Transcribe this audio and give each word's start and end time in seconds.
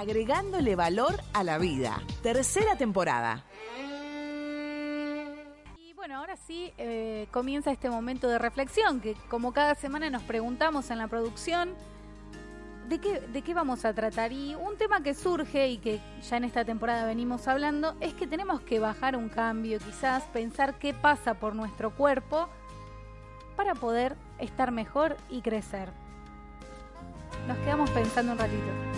agregándole 0.00 0.76
valor 0.76 1.20
a 1.34 1.44
la 1.44 1.58
vida. 1.58 2.00
Tercera 2.22 2.76
temporada. 2.76 3.44
Y 5.76 5.92
bueno, 5.92 6.16
ahora 6.16 6.36
sí 6.36 6.72
eh, 6.78 7.26
comienza 7.30 7.70
este 7.70 7.90
momento 7.90 8.26
de 8.26 8.38
reflexión 8.38 9.00
que 9.00 9.14
como 9.28 9.52
cada 9.52 9.74
semana 9.74 10.08
nos 10.08 10.22
preguntamos 10.22 10.90
en 10.90 10.98
la 10.98 11.08
producción 11.08 11.74
¿de 12.88 12.98
qué, 12.98 13.20
¿de 13.20 13.42
qué 13.42 13.52
vamos 13.52 13.84
a 13.84 13.92
tratar? 13.92 14.32
Y 14.32 14.54
un 14.54 14.78
tema 14.78 15.02
que 15.02 15.12
surge 15.12 15.68
y 15.68 15.76
que 15.76 16.00
ya 16.22 16.38
en 16.38 16.44
esta 16.44 16.64
temporada 16.64 17.04
venimos 17.04 17.46
hablando 17.46 17.94
es 18.00 18.14
que 18.14 18.26
tenemos 18.26 18.62
que 18.62 18.80
bajar 18.80 19.16
un 19.16 19.28
cambio, 19.28 19.78
quizás 19.80 20.22
pensar 20.32 20.78
qué 20.78 20.94
pasa 20.94 21.34
por 21.34 21.54
nuestro 21.54 21.94
cuerpo 21.94 22.48
para 23.54 23.74
poder 23.74 24.16
estar 24.38 24.72
mejor 24.72 25.18
y 25.28 25.42
crecer. 25.42 25.90
Nos 27.46 27.58
quedamos 27.58 27.90
pensando 27.90 28.32
un 28.32 28.38
ratito. 28.38 28.89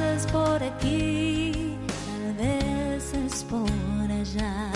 Veces 0.00 0.26
por 0.32 0.62
aquí, 0.62 1.76
a 2.08 2.42
veces 2.42 3.44
por 3.44 4.10
allá. 4.10 4.70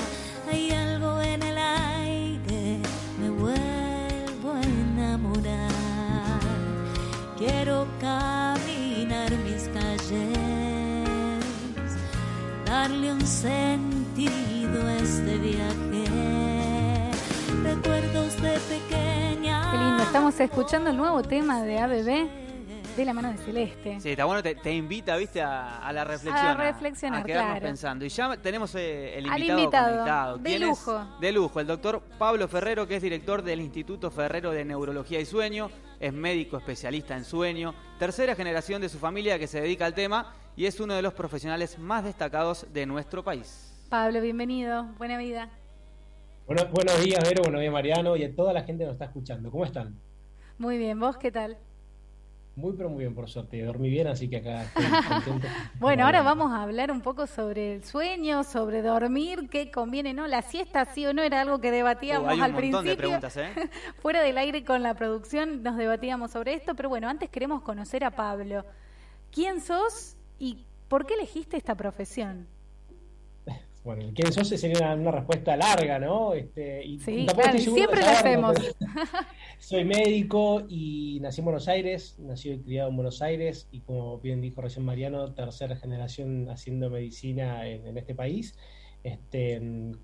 Hay 0.50 0.70
algo 0.70 1.20
en 1.22 1.42
el 1.42 1.56
aire, 1.56 2.78
me 3.18 3.30
vuelvo 3.30 4.52
a 4.52 4.62
enamorar. 4.62 6.40
Quiero 7.38 7.86
caminar 8.00 9.30
mis 9.46 9.68
calles, 9.68 10.28
darle 12.66 13.12
un 13.12 13.26
sentido 13.26 14.86
a 14.86 14.94
este 14.96 15.38
viaje. 15.38 17.10
Recuerdos 17.62 18.42
de 18.42 18.58
pequeña. 18.68 19.70
Qué 19.70 19.78
lindo, 19.78 20.02
estamos 20.02 20.38
escuchando 20.38 20.90
el 20.90 20.96
nuevo 20.96 21.22
tema 21.22 21.62
de 21.62 21.78
ABB 21.78 22.43
de 22.96 23.04
la 23.04 23.12
mano 23.12 23.30
de 23.32 23.38
Celeste. 23.38 24.00
Sí, 24.00 24.10
está 24.10 24.24
bueno, 24.24 24.42
te, 24.42 24.54
te 24.54 24.72
invita, 24.72 25.16
viste, 25.16 25.40
a, 25.42 25.78
a 25.78 25.92
la 25.92 26.04
reflexión. 26.04 26.46
A 26.46 26.54
reflexionar, 26.54 27.22
a 27.22 27.24
quedarnos 27.24 27.50
claro. 27.52 27.66
pensando. 27.66 28.04
Y 28.04 28.08
ya 28.08 28.36
tenemos 28.36 28.74
eh, 28.76 29.18
el 29.18 29.28
Al 29.28 29.38
invitado, 29.40 29.58
invitado, 29.60 29.90
conectado. 29.96 30.38
de 30.38 30.44
¿Quién 30.50 30.62
es? 30.62 30.68
lujo. 30.68 31.06
De 31.20 31.32
lujo, 31.32 31.60
el 31.60 31.66
doctor 31.66 32.02
Pablo 32.18 32.46
Ferrero, 32.48 32.86
que 32.86 32.96
es 32.96 33.02
director 33.02 33.42
del 33.42 33.60
Instituto 33.60 34.10
Ferrero 34.10 34.52
de 34.52 34.64
Neurología 34.64 35.20
y 35.20 35.24
Sueño, 35.24 35.70
es 35.98 36.12
médico 36.12 36.56
especialista 36.56 37.16
en 37.16 37.24
sueño, 37.24 37.74
tercera 37.98 38.34
generación 38.34 38.80
de 38.80 38.88
su 38.88 38.98
familia 38.98 39.38
que 39.38 39.46
se 39.46 39.60
dedica 39.60 39.86
al 39.86 39.94
tema 39.94 40.32
y 40.56 40.66
es 40.66 40.78
uno 40.78 40.94
de 40.94 41.02
los 41.02 41.14
profesionales 41.14 41.78
más 41.78 42.04
destacados 42.04 42.66
de 42.72 42.86
nuestro 42.86 43.24
país. 43.24 43.72
Pablo, 43.88 44.20
bienvenido. 44.20 44.84
Buena 44.98 45.18
vida. 45.18 45.48
Bueno, 46.46 46.62
buenos 46.72 47.02
días, 47.02 47.20
Vero, 47.24 47.42
buenos 47.42 47.60
días, 47.60 47.72
Mariano, 47.72 48.16
y 48.16 48.24
a 48.24 48.34
toda 48.36 48.52
la 48.52 48.62
gente 48.64 48.82
que 48.84 48.86
nos 48.86 48.94
está 48.94 49.06
escuchando. 49.06 49.50
¿Cómo 49.50 49.64
están? 49.64 49.98
Muy 50.58 50.76
bien, 50.78 51.00
¿vos 51.00 51.16
qué 51.16 51.32
tal? 51.32 51.56
Muy, 52.56 52.72
pero 52.76 52.88
muy 52.88 53.00
bien, 53.00 53.14
por 53.14 53.28
suerte. 53.28 53.60
Dormí 53.64 53.88
bien, 53.90 54.06
así 54.06 54.28
que 54.28 54.36
acá 54.36 54.62
estoy 54.62 54.84
contento. 55.24 55.48
Bueno, 55.80 56.04
ahora 56.06 56.22
vamos 56.22 56.52
a 56.52 56.62
hablar 56.62 56.92
un 56.92 57.00
poco 57.00 57.26
sobre 57.26 57.74
el 57.74 57.84
sueño, 57.84 58.44
sobre 58.44 58.80
dormir, 58.80 59.48
qué 59.50 59.72
conviene, 59.72 60.14
¿no? 60.14 60.28
La 60.28 60.40
siesta, 60.42 60.84
sí 60.84 61.04
o 61.04 61.12
no, 61.12 61.22
era 61.22 61.40
algo 61.40 61.60
que 61.60 61.72
debatíamos 61.72 62.28
Uh, 62.28 62.30
hay 62.30 62.38
un 62.38 62.44
al 62.44 62.52
montón 62.52 62.84
de 62.84 62.96
principio. 62.96 62.96
preguntas, 62.96 63.36
¿eh? 63.38 63.70
Fuera 64.00 64.22
del 64.22 64.38
aire 64.38 64.64
con 64.64 64.82
la 64.84 64.94
producción 64.94 65.62
nos 65.64 65.76
debatíamos 65.76 66.30
sobre 66.30 66.54
esto, 66.54 66.76
pero 66.76 66.88
bueno, 66.88 67.08
antes 67.08 67.28
queremos 67.28 67.62
conocer 67.62 68.04
a 68.04 68.12
Pablo. 68.12 68.64
¿Quién 69.32 69.60
sos 69.60 70.16
y 70.38 70.64
por 70.86 71.06
qué 71.06 71.14
elegiste 71.14 71.56
esta 71.56 71.74
profesión? 71.74 72.46
Bueno, 73.84 74.10
¿quién 74.14 74.32
sos? 74.32 74.48
Sería 74.48 74.78
una, 74.78 74.94
una 74.94 75.10
respuesta 75.10 75.54
larga, 75.58 75.98
¿no? 75.98 76.32
Este, 76.32 76.82
y 76.86 76.98
Sí, 77.00 77.26
claro, 77.26 77.58
estoy 77.58 77.74
siempre 77.74 78.00
la 78.00 78.12
hacemos. 78.12 78.56
pero 78.58 78.88
Soy 79.64 79.86
médico 79.86 80.62
y 80.68 81.20
nací 81.22 81.40
en 81.40 81.46
Buenos 81.46 81.68
Aires, 81.68 82.18
nací 82.18 82.50
y 82.50 82.58
criado 82.58 82.90
en 82.90 82.96
Buenos 82.96 83.22
Aires 83.22 83.66
y 83.72 83.80
como 83.80 84.18
bien 84.18 84.42
dijo 84.42 84.60
recién 84.60 84.84
Mariano, 84.84 85.32
tercera 85.32 85.74
generación 85.74 86.50
haciendo 86.50 86.90
medicina 86.90 87.66
en, 87.66 87.86
en 87.86 87.96
este 87.96 88.14
país. 88.14 88.54
Este, 89.02 89.58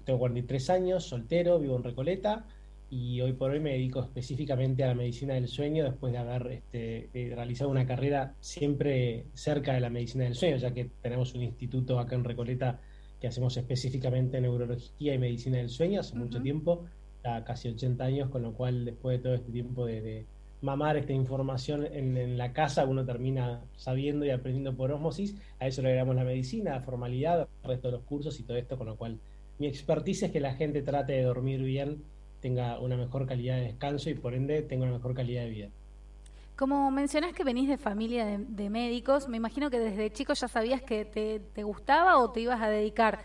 tengo 0.04 0.18
43 0.18 0.70
años, 0.70 1.04
soltero, 1.04 1.58
vivo 1.58 1.76
en 1.76 1.84
Recoleta 1.84 2.46
y 2.88 3.20
hoy 3.20 3.34
por 3.34 3.50
hoy 3.50 3.60
me 3.60 3.72
dedico 3.72 4.00
específicamente 4.00 4.82
a 4.82 4.86
la 4.86 4.94
medicina 4.94 5.34
del 5.34 5.46
sueño 5.46 5.84
después 5.84 6.14
de 6.14 6.18
haber 6.20 6.52
este, 6.52 7.10
eh, 7.12 7.34
realizado 7.34 7.70
una 7.70 7.86
carrera 7.86 8.36
siempre 8.40 9.26
cerca 9.34 9.74
de 9.74 9.80
la 9.80 9.90
medicina 9.90 10.24
del 10.24 10.36
sueño, 10.36 10.56
ya 10.56 10.72
que 10.72 10.88
tenemos 11.02 11.34
un 11.34 11.42
instituto 11.42 11.98
acá 11.98 12.14
en 12.14 12.24
Recoleta 12.24 12.80
que 13.20 13.28
hacemos 13.28 13.54
específicamente 13.58 14.40
neurología 14.40 15.12
y 15.12 15.18
medicina 15.18 15.58
del 15.58 15.68
sueño 15.68 16.00
hace 16.00 16.16
mucho 16.16 16.40
tiempo, 16.40 16.86
ya 17.25 17.44
casi 17.44 17.69
80 17.69 18.04
años, 18.04 18.31
con 18.31 18.42
lo 18.42 18.53
cual 18.53 18.84
después 18.84 19.19
de 19.19 19.22
todo 19.22 19.34
este 19.34 19.53
tiempo 19.53 19.86
de, 19.86 20.26
mamar 20.62 20.97
esta 20.97 21.12
información 21.12 21.86
en, 21.86 22.36
la 22.36 22.53
casa, 22.53 22.84
uno 22.84 23.04
termina 23.04 23.60
sabiendo 23.76 24.25
y 24.25 24.31
aprendiendo 24.31 24.75
por 24.75 24.92
ósmosis, 24.92 25.34
a 25.59 25.66
eso 25.66 25.82
le 25.82 25.88
agregamos 25.88 26.16
la 26.16 26.25
medicina, 26.25 26.72
la 26.72 26.80
formalidad, 26.80 27.48
el 27.62 27.69
resto 27.69 27.88
de 27.88 27.92
los 27.92 28.03
cursos 28.03 28.38
y 28.41 28.42
todo 28.42 28.56
esto, 28.56 28.76
con 28.76 28.86
lo 28.86 28.97
cual 28.97 29.19
mi 29.59 29.66
expertise 29.66 30.25
es 30.25 30.32
que 30.32 30.41
la 30.41 30.54
gente 30.54 30.82
trate 30.82 31.14
de 31.14 31.22
dormir 31.22 31.62
bien, 31.62 32.03
tenga 32.41 32.78
una 32.78 32.97
mejor 32.97 33.26
calidad 33.26 33.56
de 33.56 33.64
descanso 33.64 34.10
y 34.10 34.14
por 34.14 34.34
ende 34.34 34.62
tenga 34.62 34.84
una 34.84 34.94
mejor 34.94 35.14
calidad 35.14 35.42
de 35.42 35.50
vida. 35.50 35.69
Como 36.56 36.91
mencionás 36.91 37.32
que 37.32 37.42
venís 37.42 37.69
de 37.69 37.78
familia 37.78 38.26
de, 38.26 38.38
de 38.38 38.69
médicos, 38.69 39.28
me 39.28 39.38
imagino 39.38 39.70
que 39.70 39.78
desde 39.78 40.10
chico 40.12 40.34
ya 40.34 40.47
sabías 40.47 40.82
que 40.82 41.06
te, 41.06 41.41
te 41.41 41.62
gustaba 41.62 42.19
o 42.19 42.32
te 42.32 42.41
ibas 42.41 42.60
a 42.60 42.69
dedicar. 42.69 43.20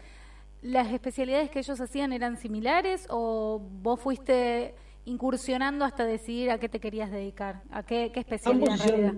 ¿Las 0.65 0.91
especialidades 0.91 1.51
que 1.51 1.59
ellos 1.59 1.79
hacían 1.79 2.11
eran 2.11 2.37
similares 2.37 3.05
o 3.11 3.61
vos 3.83 3.99
fuiste 3.99 4.73
incursionando 5.05 5.85
hasta 5.85 6.05
decidir 6.05 6.49
a 6.49 6.57
qué 6.57 6.69
te 6.69 6.79
querías 6.79 7.11
dedicar? 7.11 7.61
¿A 7.69 7.83
qué, 7.83 8.09
qué 8.11 8.21
especialidad 8.21 8.73
en 8.73 8.79
realidad? 8.79 9.13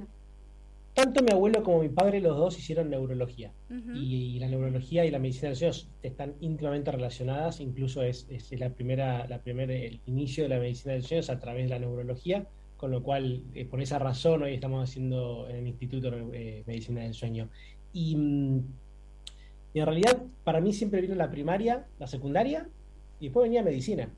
tanto 0.93 1.23
mi 1.23 1.31
abuelo 1.31 1.63
como 1.63 1.79
mi 1.79 1.89
padre, 1.89 2.19
los 2.19 2.35
dos 2.35 2.57
hicieron 2.57 2.89
neurología. 2.89 3.53
Y, 3.93 4.39
la 4.39 4.47
neurología 4.47 5.05
y 5.05 5.11
la 5.11 5.19
medicina 5.19 5.49
del 5.49 5.55
sueño 5.55 5.73
están 6.01 6.33
íntimamente 6.41 6.91
relacionadas, 6.91 7.61
incluso 7.61 8.01
es, 8.01 8.25
es 8.29 8.51
la 8.59 8.71
primera, 8.71 9.27
la 9.27 9.37
primera, 9.37 9.73
el 9.73 10.01
inicio 10.07 10.43
de 10.43 10.49
la 10.49 10.59
medicina 10.59 10.95
del 10.95 11.03
sueño 11.03 11.19
es 11.19 11.29
a 11.29 11.39
través 11.39 11.65
de 11.65 11.69
la 11.69 11.79
neurología, 11.79 12.47
con 12.77 12.89
lo 12.89 13.03
cual, 13.03 13.43
eh, 13.53 13.65
por 13.65 13.79
esa 13.79 13.99
razón, 13.99 14.41
hoy 14.41 14.55
estamos 14.55 14.89
haciendo 14.89 15.47
en 15.49 15.57
el 15.57 15.67
Instituto 15.67 16.11
eh, 16.33 16.63
Medicina 16.65 17.01
del 17.03 17.13
Sueño. 17.13 17.47
Y, 17.93 18.15
mm, 18.15 18.63
y 19.77 19.79
en 19.79 19.85
realidad, 19.85 20.23
para 20.43 20.59
mí 20.59 20.73
siempre 20.73 21.01
vino 21.01 21.13
la 21.13 21.29
primaria, 21.29 21.85
la 21.99 22.07
secundaria, 22.07 22.67
y 23.19 23.25
después 23.25 23.43
venía 23.43 23.61
medicina. 23.61 24.09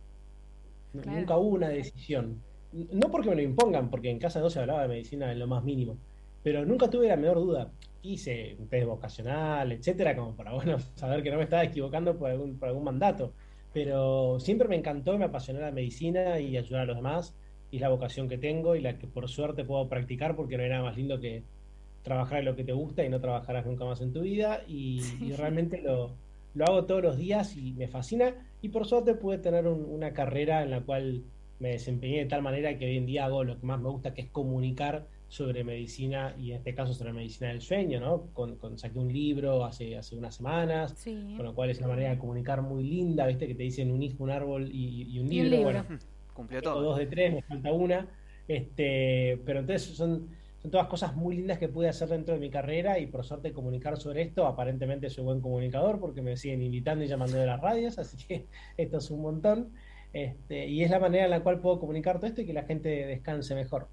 Claro. 0.94 1.20
Nunca 1.20 1.38
hubo 1.38 1.50
una 1.50 1.68
decisión. 1.68 2.42
No 2.72 3.12
porque 3.12 3.30
me 3.30 3.36
lo 3.36 3.42
impongan, 3.42 3.90
porque 3.90 4.10
en 4.10 4.20
casa 4.20 4.40
no 4.40 4.50
se 4.50 4.62
hablaba 4.62 4.84
de 4.84 4.88
medicina 4.88 5.30
en 5.34 5.38
lo 5.38 5.48
más 5.48 5.66
mínimo, 5.66 5.98
pero 6.44 6.66
nunca 6.66 6.90
tuve 6.90 7.10
la 7.10 7.18
menor 7.18 7.40
duda. 7.40 7.74
Hice 8.02 8.56
un 8.58 8.70
test 8.70 8.88
vocacional, 8.88 9.74
etcétera, 9.74 10.16
como 10.16 10.34
para 10.34 10.54
bueno, 10.54 10.78
saber 10.96 11.24
que 11.24 11.30
no 11.30 11.36
me 11.36 11.44
estaba 11.44 11.66
equivocando 11.66 12.18
por 12.18 12.30
algún, 12.30 12.58
por 12.58 12.70
algún 12.70 12.86
mandato. 12.86 13.34
Pero 13.74 14.40
siempre 14.40 14.70
me 14.70 14.78
encantó, 14.78 15.18
me 15.18 15.26
apasionó 15.26 15.60
la 15.60 15.72
medicina 15.72 16.40
y 16.40 16.56
ayudar 16.56 16.84
a 16.84 16.86
los 16.86 16.96
demás. 16.96 17.36
Y 17.70 17.76
es 17.76 17.82
la 17.82 17.90
vocación 17.90 18.30
que 18.30 18.38
tengo 18.38 18.78
y 18.78 18.82
la 18.82 18.98
que 18.98 19.08
por 19.08 19.28
suerte 19.28 19.66
puedo 19.66 19.90
practicar 19.90 20.38
porque 20.38 20.56
no 20.56 20.64
hay 20.64 20.70
nada 20.70 20.84
más 20.84 20.96
lindo 20.96 21.20
que 21.20 21.44
trabajar 22.04 22.40
en 22.40 22.46
lo 22.46 22.56
que 22.56 22.64
te 22.64 22.72
gusta 22.74 23.04
y 23.04 23.10
no 23.10 23.20
trabajarás 23.20 23.66
nunca 23.66 23.86
más 23.86 24.02
en 24.02 24.14
tu 24.14 24.22
vida. 24.22 24.62
Y, 24.68 25.02
y 25.22 25.32
realmente 25.34 25.82
lo, 25.82 26.16
lo 26.54 26.66
hago 26.66 26.86
todos 26.86 27.02
los 27.04 27.18
días 27.18 27.56
y 27.58 27.74
me 27.74 27.88
fascina. 27.88 28.34
Y 28.62 28.70
por 28.70 28.86
suerte 28.86 29.14
pude 29.16 29.38
tener 29.38 29.68
un- 29.68 29.86
una 29.86 30.14
carrera 30.14 30.64
en 30.64 30.72
la 30.72 30.82
cual 30.82 31.24
me 31.60 31.70
desempeñé 31.72 32.20
de 32.20 32.26
tal 32.26 32.42
manera 32.42 32.78
que 32.78 32.86
hoy 32.86 32.98
en 32.98 33.06
día 33.06 33.26
hago 33.26 33.44
lo 33.44 33.60
que 33.60 33.66
más 33.66 33.80
me 33.82 33.90
gusta, 33.90 34.14
que 34.14 34.22
es 34.22 34.30
comunicar 34.30 35.08
sobre 35.28 35.64
medicina 35.64 36.34
y 36.40 36.52
en 36.52 36.58
este 36.58 36.74
caso 36.74 36.94
sobre 36.94 37.14
medicina 37.14 37.50
del 37.50 37.62
sueño, 37.62 38.00
¿no? 38.00 38.28
Con, 38.34 38.56
con- 38.56 38.80
saqué 38.80 38.98
un 38.98 39.14
libro 39.14 39.64
hace, 39.64 39.96
hace 39.98 40.16
unas 40.16 40.34
semanas, 40.36 40.94
Sí. 40.98 41.34
con 41.38 41.46
lo 41.46 41.54
cual 41.54 41.70
es 41.70 41.78
una 41.80 41.90
manera 41.90 42.10
de 42.12 42.18
comunicar 42.18 42.62
muy 42.64 42.84
linda, 42.84 43.28
¿viste? 43.28 43.46
Que 43.46 43.54
te 43.56 43.64
dicen 43.64 43.92
un 43.92 44.02
hijo, 44.02 44.24
un 44.24 44.32
árbol 44.32 44.70
y, 44.72 45.04
y 45.04 45.20
un 45.20 45.32
Y 45.32 45.44
libro. 45.44 45.64
Bueno, 45.64 45.86
Cumplió 46.34 46.62
todo. 46.62 46.82
dos 46.82 46.98
de 46.98 47.06
tres, 47.06 47.34
me 47.36 47.42
falta 47.44 47.72
una. 47.74 48.08
Este, 48.48 49.40
pero 49.46 49.60
entonces 49.60 49.96
son, 49.96 50.28
son 50.62 50.72
todas 50.72 50.88
cosas 50.88 51.16
muy 51.16 51.36
lindas 51.36 51.58
que 51.58 51.70
pude 51.70 51.88
hacer 51.88 52.10
dentro 52.10 52.34
de 52.34 52.40
mi 52.40 52.50
carrera 52.50 53.00
y 53.00 53.08
por 53.08 53.24
suerte 53.24 53.54
comunicar 53.54 53.98
sobre 53.98 54.24
esto. 54.24 54.46
Aparentemente 54.46 55.10
soy 55.10 55.24
buen 55.24 55.42
comunicador 55.42 56.00
porque 56.00 56.22
me 56.22 56.36
siguen 56.36 56.62
invitando 56.62 57.04
y 57.04 57.08
llamando 57.08 57.38
de 57.38 57.46
las 57.46 57.62
radios, 57.62 57.98
así 57.98 58.18
que 58.18 58.46
esto 58.78 58.98
es 58.98 59.10
un 59.10 59.22
montón. 59.22 59.72
Este, 60.12 60.68
y 60.68 60.84
es 60.84 60.90
la 60.90 61.00
manera 61.00 61.26
en 61.26 61.32
la 61.32 61.42
cual 61.42 61.60
puedo 61.60 61.80
comunicar 61.80 62.18
todo 62.18 62.28
esto 62.28 62.42
y 62.42 62.46
que 62.46 62.54
la 62.54 62.64
gente 62.64 62.90
descanse 62.90 63.56
mejor. 63.56 63.88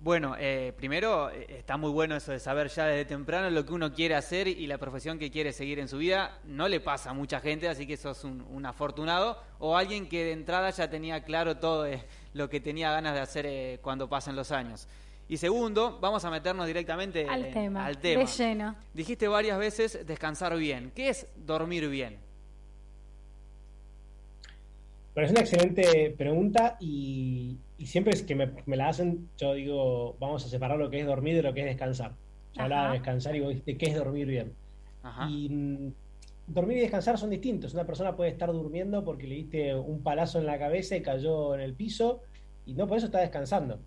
Bueno, 0.00 0.36
eh, 0.38 0.72
primero 0.76 1.30
eh, 1.30 1.46
está 1.48 1.76
muy 1.76 1.90
bueno 1.90 2.14
eso 2.14 2.30
de 2.30 2.38
saber 2.38 2.68
ya 2.68 2.86
desde 2.86 3.04
temprano 3.04 3.50
lo 3.50 3.66
que 3.66 3.72
uno 3.72 3.92
quiere 3.92 4.14
hacer 4.14 4.46
y 4.46 4.66
la 4.68 4.78
profesión 4.78 5.18
que 5.18 5.30
quiere 5.30 5.52
seguir 5.52 5.80
en 5.80 5.88
su 5.88 5.98
vida. 5.98 6.38
No 6.44 6.68
le 6.68 6.80
pasa 6.80 7.10
a 7.10 7.14
mucha 7.14 7.40
gente, 7.40 7.68
así 7.68 7.86
que 7.86 7.96
sos 7.96 8.22
un, 8.22 8.42
un 8.42 8.66
afortunado 8.66 9.42
o 9.58 9.76
alguien 9.76 10.08
que 10.08 10.24
de 10.24 10.32
entrada 10.32 10.70
ya 10.70 10.88
tenía 10.88 11.24
claro 11.24 11.56
todo 11.56 11.84
eh, 11.86 12.04
lo 12.32 12.48
que 12.48 12.60
tenía 12.60 12.92
ganas 12.92 13.14
de 13.14 13.20
hacer 13.20 13.46
eh, 13.46 13.80
cuando 13.82 14.08
pasen 14.08 14.36
los 14.36 14.52
años. 14.52 14.86
Y 15.28 15.36
segundo, 15.36 15.98
vamos 16.00 16.24
a 16.24 16.30
meternos 16.30 16.66
directamente 16.66 17.26
Al 17.28 17.46
en- 17.46 17.52
tema, 17.52 17.84
al 17.86 17.98
tema. 17.98 18.22
de 18.22 18.26
lleno. 18.26 18.76
Dijiste 18.94 19.28
varias 19.28 19.58
veces 19.58 20.06
descansar 20.06 20.56
bien. 20.56 20.90
¿Qué 20.94 21.10
es 21.10 21.26
dormir 21.36 21.88
bien? 21.88 22.16
Pero 25.14 25.26
es 25.26 25.30
una 25.32 25.40
excelente 25.40 26.14
pregunta 26.16 26.76
y, 26.80 27.56
y 27.76 27.86
siempre 27.86 28.12
es 28.14 28.22
que 28.22 28.34
me, 28.34 28.50
me 28.66 28.76
la 28.76 28.88
hacen, 28.88 29.28
yo 29.36 29.54
digo, 29.54 30.16
vamos 30.20 30.44
a 30.46 30.48
separar 30.48 30.78
lo 30.78 30.88
que 30.90 31.00
es 31.00 31.06
dormir 31.06 31.34
de 31.34 31.42
lo 31.42 31.52
que 31.52 31.60
es 31.60 31.66
descansar. 31.66 32.12
Yo 32.54 32.62
hablaba 32.62 32.88
de 32.88 32.92
descansar 32.94 33.34
y 33.36 33.40
vos 33.40 33.48
dijiste, 33.50 33.76
¿qué 33.76 33.86
es 33.86 33.96
dormir 33.96 34.26
bien? 34.28 34.52
Ajá. 35.02 35.28
Y 35.28 35.48
mm, 35.48 35.92
dormir 36.46 36.78
y 36.78 36.80
descansar 36.82 37.18
son 37.18 37.30
distintos. 37.30 37.74
Una 37.74 37.84
persona 37.84 38.14
puede 38.16 38.30
estar 38.30 38.50
durmiendo 38.52 39.04
porque 39.04 39.26
le 39.26 39.34
diste 39.34 39.74
un 39.74 40.02
palazo 40.02 40.38
en 40.38 40.46
la 40.46 40.58
cabeza 40.58 40.96
y 40.96 41.02
cayó 41.02 41.54
en 41.54 41.60
el 41.62 41.74
piso 41.74 42.22
y 42.64 42.74
no 42.74 42.86
por 42.86 42.96
eso 42.98 43.06
está 43.06 43.18
descansando. 43.18 43.80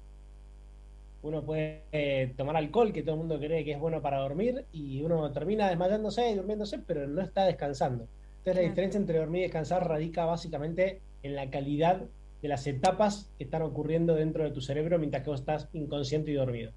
Uno 1.24 1.44
puede 1.44 1.84
eh, 1.92 2.34
tomar 2.36 2.56
alcohol, 2.56 2.92
que 2.92 3.04
todo 3.04 3.14
el 3.14 3.20
mundo 3.20 3.40
cree 3.40 3.64
que 3.64 3.74
es 3.74 3.80
bueno 3.80 4.02
para 4.02 4.20
dormir, 4.20 4.66
y 4.72 5.02
uno 5.02 5.32
termina 5.32 5.70
desmayándose 5.70 6.32
y 6.32 6.36
durmiéndose, 6.36 6.80
pero 6.80 7.08
no 7.08 7.22
está 7.22 7.46
descansando. 7.46 8.08
Entonces 8.40 8.64
la 8.64 8.70
diferencia 8.70 9.00
entre 9.00 9.20
dormir 9.20 9.42
y 9.42 9.44
descansar 9.44 9.88
radica 9.88 10.26
básicamente 10.26 11.02
en 11.22 11.36
la 11.36 11.50
calidad 11.50 12.02
de 12.42 12.48
las 12.48 12.66
etapas 12.66 13.30
que 13.38 13.44
están 13.44 13.62
ocurriendo 13.62 14.16
dentro 14.16 14.44
de 14.44 14.52
tu 14.52 14.62
cerebro 14.62 14.98
mientras 14.98 15.24
que 15.24 15.30
vos 15.30 15.42
estás 15.42 15.68
inconsciente 15.74 16.32
y 16.32 16.34
dormido. 16.34 16.72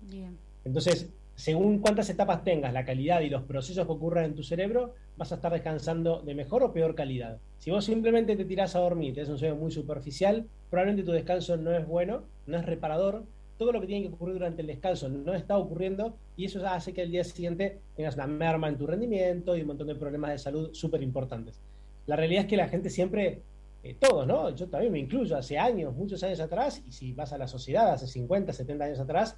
Bien. 0.00 0.38
Entonces, 0.64 1.12
según 1.34 1.80
cuántas 1.80 2.08
etapas 2.10 2.44
tengas, 2.44 2.72
la 2.72 2.84
calidad 2.84 3.20
y 3.20 3.30
los 3.30 3.42
procesos 3.42 3.86
que 3.86 3.92
ocurran 3.92 4.24
en 4.24 4.34
tu 4.34 4.42
cerebro, 4.42 4.94
vas 5.16 5.32
a 5.32 5.36
estar 5.36 5.52
descansando 5.52 6.22
de 6.22 6.34
mejor 6.34 6.62
o 6.62 6.72
peor 6.72 6.94
calidad. 6.94 7.38
Si 7.58 7.70
vos 7.70 7.84
simplemente 7.84 8.36
te 8.36 8.44
tirás 8.44 8.76
a 8.76 8.80
dormir, 8.80 9.14
tenés 9.14 9.28
un 9.28 9.38
sueño 9.38 9.56
muy 9.56 9.70
superficial, 9.70 10.46
probablemente 10.70 11.04
tu 11.04 11.12
descanso 11.12 11.56
no 11.56 11.72
es 11.76 11.86
bueno, 11.86 12.24
no 12.46 12.58
es 12.58 12.66
reparador. 12.66 13.24
Todo 13.62 13.70
lo 13.70 13.80
que 13.80 13.86
tiene 13.86 14.08
que 14.08 14.12
ocurrir 14.12 14.34
durante 14.34 14.60
el 14.60 14.66
descanso 14.66 15.08
no 15.08 15.34
está 15.34 15.56
ocurriendo 15.56 16.16
y 16.36 16.46
eso 16.46 16.66
hace 16.66 16.92
que 16.92 17.02
al 17.02 17.12
día 17.12 17.22
siguiente 17.22 17.78
tengas 17.94 18.16
una 18.16 18.26
merma 18.26 18.68
en 18.68 18.76
tu 18.76 18.88
rendimiento 18.88 19.56
y 19.56 19.60
un 19.60 19.68
montón 19.68 19.86
de 19.86 19.94
problemas 19.94 20.32
de 20.32 20.38
salud 20.38 20.70
súper 20.72 21.00
importantes. 21.00 21.60
La 22.06 22.16
realidad 22.16 22.42
es 22.42 22.48
que 22.48 22.56
la 22.56 22.66
gente 22.66 22.90
siempre, 22.90 23.40
eh, 23.84 23.94
todos, 24.00 24.26
¿no? 24.26 24.50
Yo 24.50 24.68
también 24.68 24.90
me 24.90 24.98
incluyo, 24.98 25.36
hace 25.36 25.60
años, 25.60 25.94
muchos 25.94 26.20
años 26.24 26.40
atrás, 26.40 26.82
y 26.88 26.90
si 26.90 27.12
vas 27.12 27.32
a 27.32 27.38
la 27.38 27.46
sociedad, 27.46 27.92
hace 27.92 28.08
50, 28.08 28.52
70 28.52 28.84
años 28.84 28.98
atrás, 28.98 29.36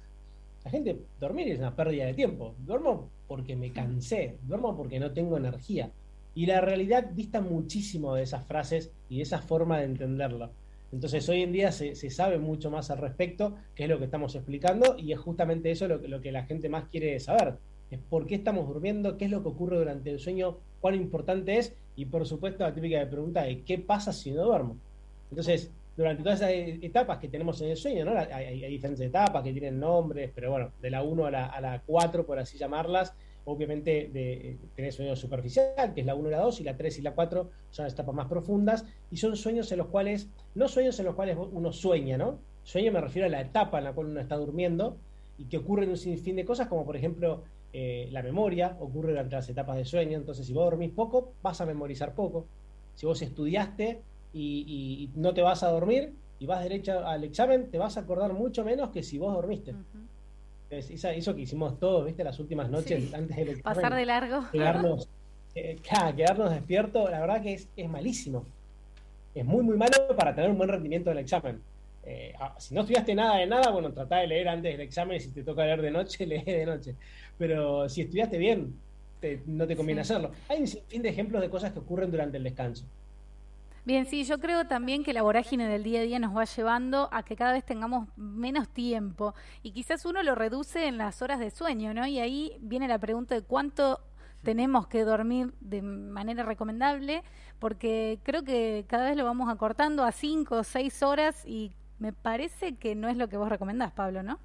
la 0.63 0.71
gente, 0.71 1.03
dormir 1.19 1.47
es 1.49 1.59
una 1.59 1.75
pérdida 1.75 2.07
de 2.07 2.15
tiempo. 2.15 2.55
Duermo 2.57 3.11
porque 3.27 3.55
me 3.55 3.71
cansé, 3.71 4.39
duermo 4.41 4.75
porque 4.75 4.99
no 4.99 5.11
tengo 5.11 5.37
energía. 5.37 5.91
Y 6.33 6.47
la 6.47 6.61
realidad 6.61 7.03
dista 7.03 7.41
muchísimo 7.41 8.15
de 8.15 8.23
esas 8.23 8.43
frases 8.47 8.91
y 9.07 9.17
de 9.17 9.21
esa 9.21 9.37
forma 9.37 9.77
de 9.77 9.85
entenderlo. 9.85 10.49
Entonces 10.91 11.27
hoy 11.29 11.41
en 11.41 11.51
día 11.51 11.71
se, 11.71 11.95
sabe 12.09 12.37
mucho 12.39 12.71
más 12.71 12.89
al 12.91 12.99
respecto, 12.99 13.55
que 13.75 13.83
es 13.83 13.89
lo 13.89 13.97
que 13.99 14.05
estamos 14.05 14.35
explicando, 14.35 14.95
y 14.97 15.11
es 15.11 15.19
justamente 15.19 15.71
eso 15.71 15.87
lo, 15.87 16.21
que- 16.21 16.31
la 16.31 16.45
gente 16.45 16.69
más 16.69 16.85
quiere 16.89 17.19
saber. 17.19 17.55
Es 17.91 17.99
por 18.09 18.25
qué 18.25 18.35
estamos 18.35 18.67
durmiendo, 18.67 19.17
qué 19.17 19.25
es 19.25 19.31
lo 19.31 19.41
que 19.43 19.49
ocurre 19.49 19.77
durante 19.77 20.09
el 20.09 20.19
sueño, 20.19 20.57
cuán 20.81 20.95
importante 20.95 21.57
es, 21.57 21.75
y 21.95 22.05
por 22.05 22.25
supuesto 22.25 22.63
la 22.63 22.73
típica 22.73 23.07
pregunta 23.09 23.43
de 23.43 23.61
qué 23.63 23.77
pasa 23.77 24.11
si 24.13 24.31
no 24.31 24.43
duermo. 24.43 24.77
Entonces, 25.29 25.71
durante 25.97 26.23
todas 26.23 26.41
esas 26.41 26.51
etapas 26.83 27.19
que 27.19 27.27
tenemos 27.29 27.59
en 27.61 27.69
el 27.69 27.77
sueño, 27.77 28.05
¿no? 28.05 28.17
Hay, 28.17 28.27
hay- 28.63 28.69
diferentes 28.69 29.05
etapas 29.05 29.43
que 29.43 29.51
tienen 29.53 29.79
nombres, 29.79 30.31
pero 30.35 30.51
bueno, 30.51 30.71
de 30.81 30.89
la 30.89 31.03
1 31.03 31.25
a 31.25 31.31
la, 31.31 31.45
a 31.45 31.61
la 31.61 31.81
4, 31.85 32.25
por 32.25 32.37
así 32.39 32.57
llamarlas, 32.57 33.13
obviamente 33.45 34.09
de, 34.11 34.57
tenés 34.75 34.95
sueño 34.95 35.15
superficial, 35.15 35.93
que 35.93 36.01
es 36.01 36.05
la 36.05 36.15
1 36.15 36.27
y 36.27 36.31
la 36.31 36.39
2, 36.39 36.61
y 36.61 36.63
la 36.63 36.75
3 36.75 36.99
y 36.99 37.01
la 37.01 37.13
4 37.13 37.49
son 37.69 37.83
las 37.85 37.93
etapas 37.93 38.15
más 38.15 38.27
profundas, 38.27 38.85
y 39.11 39.17
son 39.17 39.35
sueños 39.37 39.71
en 39.71 39.77
los 39.77 39.87
cuales, 39.87 40.27
no 40.55 40.67
sueños 40.67 40.99
en 40.99 41.05
los 41.05 41.15
cuales 41.15 41.37
uno 41.37 41.71
sueña, 41.71 42.17
¿no? 42.17 42.39
Sueño 42.63 42.91
me 42.91 43.01
refiero 43.01 43.27
a 43.27 43.29
la 43.31 43.41
etapa 43.41 43.77
en 43.77 43.83
la 43.83 43.93
cual 43.93 44.07
uno 44.07 44.19
está 44.19 44.35
durmiendo, 44.35 44.97
y 45.37 45.45
que 45.45 45.57
ocurren 45.57 45.89
un 45.89 45.97
sinfín 45.97 46.35
de 46.35 46.45
cosas, 46.45 46.67
como 46.67 46.85
por 46.85 46.95
ejemplo 46.95 47.43
eh, 47.73 48.07
la 48.11 48.23
memoria, 48.23 48.77
ocurre 48.79 49.09
durante 49.09 49.35
las 49.35 49.49
etapas 49.49 49.77
de 49.77 49.85
sueño, 49.85 50.17
entonces 50.17 50.47
si 50.47 50.53
vos 50.53 50.65
dormís 50.65 50.91
poco, 50.91 51.33
vas 51.41 51.59
a 51.61 51.65
memorizar 51.65 52.15
poco. 52.15 52.45
Si 52.95 53.05
vos 53.05 53.21
estudiaste 53.21 54.01
y, 54.33 55.09
no 55.15 55.33
te 55.33 55.41
vas 55.41 55.61
a 55.63 55.69
dormir 55.69 56.13
y 56.39 56.45
vas 56.45 56.63
derecho 56.63 57.05
al 57.05 57.23
examen, 57.23 57.69
te 57.69 57.77
vas 57.77 57.97
a 57.97 58.01
acordar 58.01 58.33
mucho 58.33 58.63
menos 58.63 58.89
que 58.89 59.03
si 59.03 59.17
vos 59.17 59.33
dormiste. 59.33 59.75
Es- 60.69 60.89
eso 61.03 61.35
que 61.35 61.41
hicimos 61.41 61.79
todos, 61.79 62.05
¿viste? 62.05 62.23
Las 62.23 62.39
últimas 62.39 62.69
noches 62.69 63.03
Sí. 63.03 63.11
antes 63.15 63.35
del 63.37 63.49
examen. 63.49 63.63
Pasar 63.75 63.95
de 63.95 64.05
largo. 64.05 64.45
Quedarnos, 64.51 65.07
eh, 65.53 65.77
claro, 65.87 66.15
quedarnos 66.15 66.51
despiertos, 66.51 67.09
la 67.11 67.19
verdad 67.21 67.41
que 67.41 67.53
es, 67.53 67.67
es 67.77 67.89
malísimo. 67.89 68.45
Es 69.33 69.45
muy, 69.45 69.63
muy 69.63 69.77
malo 69.77 69.95
para 70.17 70.33
tener 70.33 70.49
un 70.49 70.57
buen 70.57 70.69
rendimiento 70.69 71.09
del 71.09 71.19
examen. 71.19 71.61
Eh, 72.07 72.33
ah, 72.39 72.55
si 72.57 72.73
no 72.75 72.81
estudiaste 72.81 73.15
nada 73.15 73.37
de 73.37 73.47
nada, 73.47 73.71
bueno, 73.71 73.91
tratá 73.91 74.17
de 74.17 74.27
leer 74.27 74.47
antes 74.47 74.71
del 74.71 74.81
examen 74.81 75.17
y 75.17 75.19
si 75.19 75.29
te 75.29 75.43
toca 75.43 75.65
leer 75.65 75.81
de 75.81 75.91
noche, 75.91 76.25
lee 76.27 76.43
de 76.43 76.65
noche. 76.65 76.95
Pero 77.37 77.87
si 77.89 78.01
estudiaste 78.01 78.37
bien, 78.37 78.75
te- 79.19 79.41
no 79.45 79.65
te 79.67 79.75
conviene 79.75 80.03
Sí. 80.03 80.13
hacerlo. 80.13 80.31
Hay 80.49 80.61
un 80.61 80.67
sinfín 80.67 81.01
de 81.01 81.09
ejemplos 81.09 81.41
de 81.41 81.49
cosas 81.49 81.71
que 81.73 81.79
ocurren 81.79 82.11
durante 82.11 82.37
el 82.37 82.43
descanso. 82.43 82.85
Bien, 83.85 84.07
sí, 84.07 84.23
yo 84.23 84.39
creo 84.39 84.65
también 84.65 85.03
que 85.03 85.13
la 85.13 85.21
vorágine 85.21 85.67
del 85.67 85.83
día 85.83 85.99
a 85.99 86.03
día 86.03 86.17
nos 86.17 86.35
va 86.35 86.45
llevando 86.45 87.07
a 87.11 87.21
que 87.21 87.35
cada 87.35 87.53
vez 87.53 87.63
tengamos 87.63 88.09
menos 88.17 88.67
tiempo 88.67 89.35
y 89.61 89.73
quizás 89.73 90.05
uno 90.05 90.23
lo 90.23 90.33
reduce 90.33 90.87
en 90.87 90.97
las 90.97 91.21
horas 91.21 91.39
de 91.39 91.51
sueño, 91.51 91.93
¿no? 91.93 92.07
Y 92.07 92.17
ahí 92.17 92.57
viene 92.61 92.87
la 92.87 92.97
pregunta 92.97 93.35
de 93.35 93.43
cuánto 93.43 93.99
tenemos 94.41 94.87
que 94.87 95.03
dormir 95.03 95.53
de 95.59 95.83
manera 95.83 96.43
recomendable, 96.43 97.21
porque 97.59 98.17
creo 98.23 98.43
que 98.43 98.85
cada 98.87 99.05
vez 99.05 99.17
lo 99.17 99.23
vamos 99.23 99.49
acortando 99.51 100.03
a 100.03 100.11
cinco 100.11 100.55
o 100.57 100.63
seis 100.63 101.03
horas 101.03 101.45
y 101.45 101.71
me 101.99 102.11
parece 102.11 102.77
que 102.77 102.95
no 102.95 103.07
es 103.07 103.17
lo 103.17 103.29
que 103.29 103.37
vos 103.37 103.49
recomendás, 103.49 103.91
Pablo, 103.91 104.23
¿no? 104.23 104.39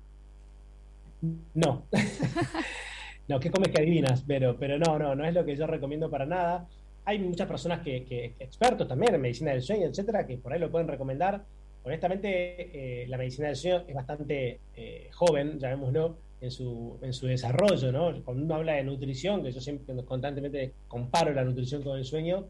No. 1.54 1.87
no, 3.28 3.40
¿qué 3.40 3.50
comes 3.50 3.69
que 3.69 3.81
adivinas? 3.81 4.22
Pero, 4.26 4.58
pero 4.58 4.78
no, 4.78 4.98
no, 4.98 5.14
no 5.14 5.25
es 5.25 5.32
lo 5.32 5.46
que 5.46 5.56
yo 5.56 5.66
recomiendo 5.66 6.10
para 6.10 6.26
nada. 6.26 6.69
Hay 7.11 7.19
muchas 7.19 7.49
personas 7.49 7.81
que, 7.81 8.35
expertos 8.39 8.87
también 8.87 9.12
en 9.12 9.21
medicina 9.21 9.51
del 9.51 9.62
sueño, 9.62 9.89
etcétera, 9.89 10.25
que 10.25 10.37
por 10.39 10.53
ahí 10.53 10.61
lo 10.61 10.71
pueden 10.71 10.87
recomendar. 10.87 11.45
Honestamente, 11.83 13.03
eh, 13.03 13.09
la 13.09 13.19
medicina 13.19 13.49
del 13.49 13.57
sueño 13.57 13.83
es 13.89 13.95
bastante 13.97 14.61
eh, 14.77 15.09
joven, 15.12 15.59
llamémoslo, 15.59 16.19
en 16.41 16.53
su, 16.53 16.99
en 17.03 17.12
su 17.12 17.27
desarrollo, 17.27 17.91
¿no? 17.91 18.23
Cuando 18.25 18.45
uno 18.45 18.55
habla 18.55 18.75
de 18.75 18.85
nutrición, 18.85 19.43
que 19.43 19.51
yo 19.51 19.61
siempre 19.61 19.93
constantemente 20.05 20.73
comparo 20.87 21.35
la 21.35 21.43
nutrición 21.43 21.83
con 21.83 21.99
el 21.99 22.05
sueño, 22.05 22.45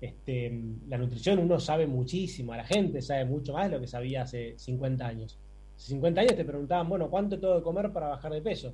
este, 0.00 0.50
la 0.88 0.96
nutrición 0.96 1.38
uno 1.38 1.60
sabe 1.60 1.86
muchísimo, 1.86 2.54
a 2.54 2.56
la 2.56 2.64
gente 2.64 3.02
sabe 3.02 3.26
mucho 3.26 3.52
más 3.52 3.68
de 3.68 3.76
lo 3.76 3.80
que 3.82 3.86
sabía 3.86 4.22
hace 4.22 4.54
50 4.56 5.06
años. 5.06 5.38
Hace 5.76 5.88
50 5.88 6.22
años 6.22 6.36
te 6.36 6.44
preguntaban, 6.46 6.88
bueno, 6.88 7.10
¿cuánto 7.10 7.38
tengo 7.38 7.58
que 7.58 7.62
comer 7.62 7.92
para 7.92 8.08
bajar 8.08 8.32
de 8.32 8.40
peso? 8.40 8.72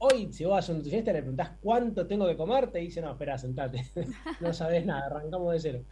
Hoy, 0.00 0.32
si 0.32 0.44
vos 0.44 0.52
vas 0.52 0.68
a 0.68 0.72
un 0.72 0.78
nutricionista 0.78 1.10
y 1.10 1.14
le 1.14 1.20
preguntás 1.22 1.50
cuánto 1.60 2.06
tengo 2.06 2.28
que 2.28 2.36
comer, 2.36 2.70
te 2.70 2.78
dice, 2.78 3.00
no, 3.00 3.10
espera, 3.10 3.36
sentate. 3.36 3.84
no 4.40 4.52
sabes 4.52 4.86
nada, 4.86 5.06
arrancamos 5.06 5.52
de 5.52 5.60
cero. 5.60 5.84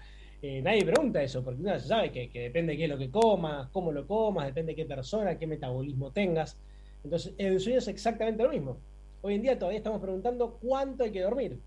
Eh, 0.43 0.62
nadie 0.62 0.85
pregunta 0.85 1.20
eso, 1.20 1.43
porque 1.43 1.61
uno 1.61 1.76
sabe 1.81 2.12
que, 2.12 2.31
que 2.31 2.43
depende 2.43 2.73
de 2.73 2.79
qué 2.79 2.85
es 2.85 2.91
lo 2.91 2.99
que 2.99 3.11
comas, 3.11 3.69
cómo 3.73 3.91
lo 3.91 4.06
comas, 4.06 4.47
depende 4.47 4.73
de 4.73 4.76
qué 4.76 4.85
persona, 4.85 5.37
qué 5.37 5.49
metabolismo 5.49 6.12
tengas. 6.12 6.56
Entonces, 7.03 7.35
el 7.37 7.58
sueño 7.58 7.79
es 7.79 7.88
exactamente 7.88 8.44
lo 8.44 8.50
mismo. 8.50 8.79
Hoy 9.22 9.34
en 9.34 9.43
día 9.43 9.58
todavía 9.58 9.79
estamos 9.79 10.01
preguntando 10.01 10.56
cuánto 10.60 11.03
hay 11.03 11.10
que 11.10 11.22
dormir. 11.22 11.58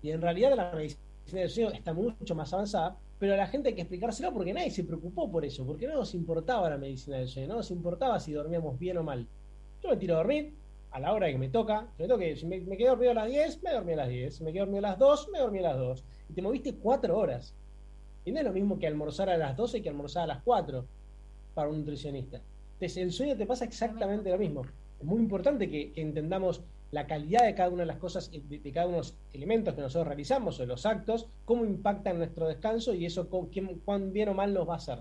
Y 0.00 0.10
en 0.12 0.20
realidad 0.20 0.54
la 0.54 0.70
medicina 0.70 1.00
del 1.32 1.50
sueño 1.50 1.70
está 1.70 1.92
mucho 1.92 2.34
más 2.36 2.52
avanzada, 2.52 2.96
pero 3.18 3.34
a 3.34 3.36
la 3.36 3.48
gente 3.48 3.70
hay 3.70 3.74
que 3.74 3.82
explicárselo 3.82 4.32
porque 4.32 4.52
nadie 4.52 4.70
se 4.70 4.84
preocupó 4.84 5.28
por 5.28 5.44
eso, 5.44 5.66
porque 5.66 5.88
no 5.88 5.96
nos 5.96 6.14
importaba 6.14 6.70
la 6.70 6.78
medicina 6.78 7.16
del 7.18 7.26
sueño, 7.26 7.48
no 7.48 7.56
nos 7.56 7.72
importaba 7.72 8.20
si 8.20 8.32
dormíamos 8.32 8.78
bien 8.78 8.98
o 8.98 9.02
mal. 9.02 9.26
Yo 9.82 9.90
me 9.90 9.96
tiro 9.96 10.14
a 10.14 10.18
dormir 10.18 10.54
a 10.90 11.00
la 11.00 11.12
hora 11.12 11.28
que 11.28 11.38
me 11.38 11.48
toca, 11.48 11.88
que 11.96 12.04
me 12.04 12.08
toque, 12.08 12.36
si 12.36 12.46
me, 12.46 12.60
me 12.60 12.76
quedo 12.76 12.90
dormido 12.90 13.12
a 13.12 13.14
las 13.14 13.28
10, 13.28 13.62
me 13.62 13.72
dormí 13.72 13.92
a 13.92 13.96
las 13.96 14.08
10, 14.08 14.36
si 14.36 14.44
me 14.44 14.52
quedo 14.52 14.64
dormido 14.64 14.86
a 14.86 14.90
las 14.90 14.98
2, 14.98 15.28
me 15.32 15.38
dormí 15.38 15.58
a 15.58 15.62
las 15.62 15.76
2. 15.76 16.04
Y 16.30 16.32
te 16.32 16.42
moviste 16.42 16.74
4 16.74 17.16
horas. 17.16 17.54
Y 18.24 18.32
no 18.32 18.38
es 18.38 18.44
lo 18.44 18.52
mismo 18.52 18.78
que 18.78 18.86
almorzar 18.86 19.30
a 19.30 19.36
las 19.36 19.56
12 19.56 19.82
que 19.82 19.88
almorzar 19.88 20.24
a 20.24 20.26
las 20.26 20.42
4 20.42 20.84
para 21.54 21.68
un 21.68 21.78
nutricionista. 21.78 22.40
Entonces, 22.74 22.96
el 22.98 23.12
sueño 23.12 23.36
te 23.36 23.46
pasa 23.46 23.64
exactamente 23.64 24.30
lo 24.30 24.38
mismo. 24.38 24.62
Es 25.00 25.04
muy 25.04 25.18
importante 25.18 25.70
que, 25.70 25.92
entendamos 25.96 26.62
la 26.90 27.06
calidad 27.06 27.44
de 27.44 27.54
cada 27.54 27.68
una 27.68 27.82
de 27.82 27.86
las 27.86 27.98
cosas, 27.98 28.30
de, 28.30 28.58
de 28.58 28.72
cada 28.72 28.86
uno 28.86 28.96
de 28.96 29.02
los 29.02 29.14
elementos 29.32 29.74
que 29.74 29.80
nosotros 29.80 30.06
realizamos 30.06 30.58
o 30.58 30.66
los 30.66 30.86
actos, 30.86 31.26
cómo 31.44 31.64
impactan 31.64 32.18
nuestro 32.18 32.48
descanso 32.48 32.94
y 32.94 33.04
eso 33.04 33.28
con, 33.28 33.46
quién, 33.46 33.80
cuán 33.84 34.12
bien 34.12 34.30
o 34.30 34.34
mal 34.34 34.54
nos 34.54 34.68
va 34.68 34.74
a 34.74 34.76
hacer. 34.76 35.00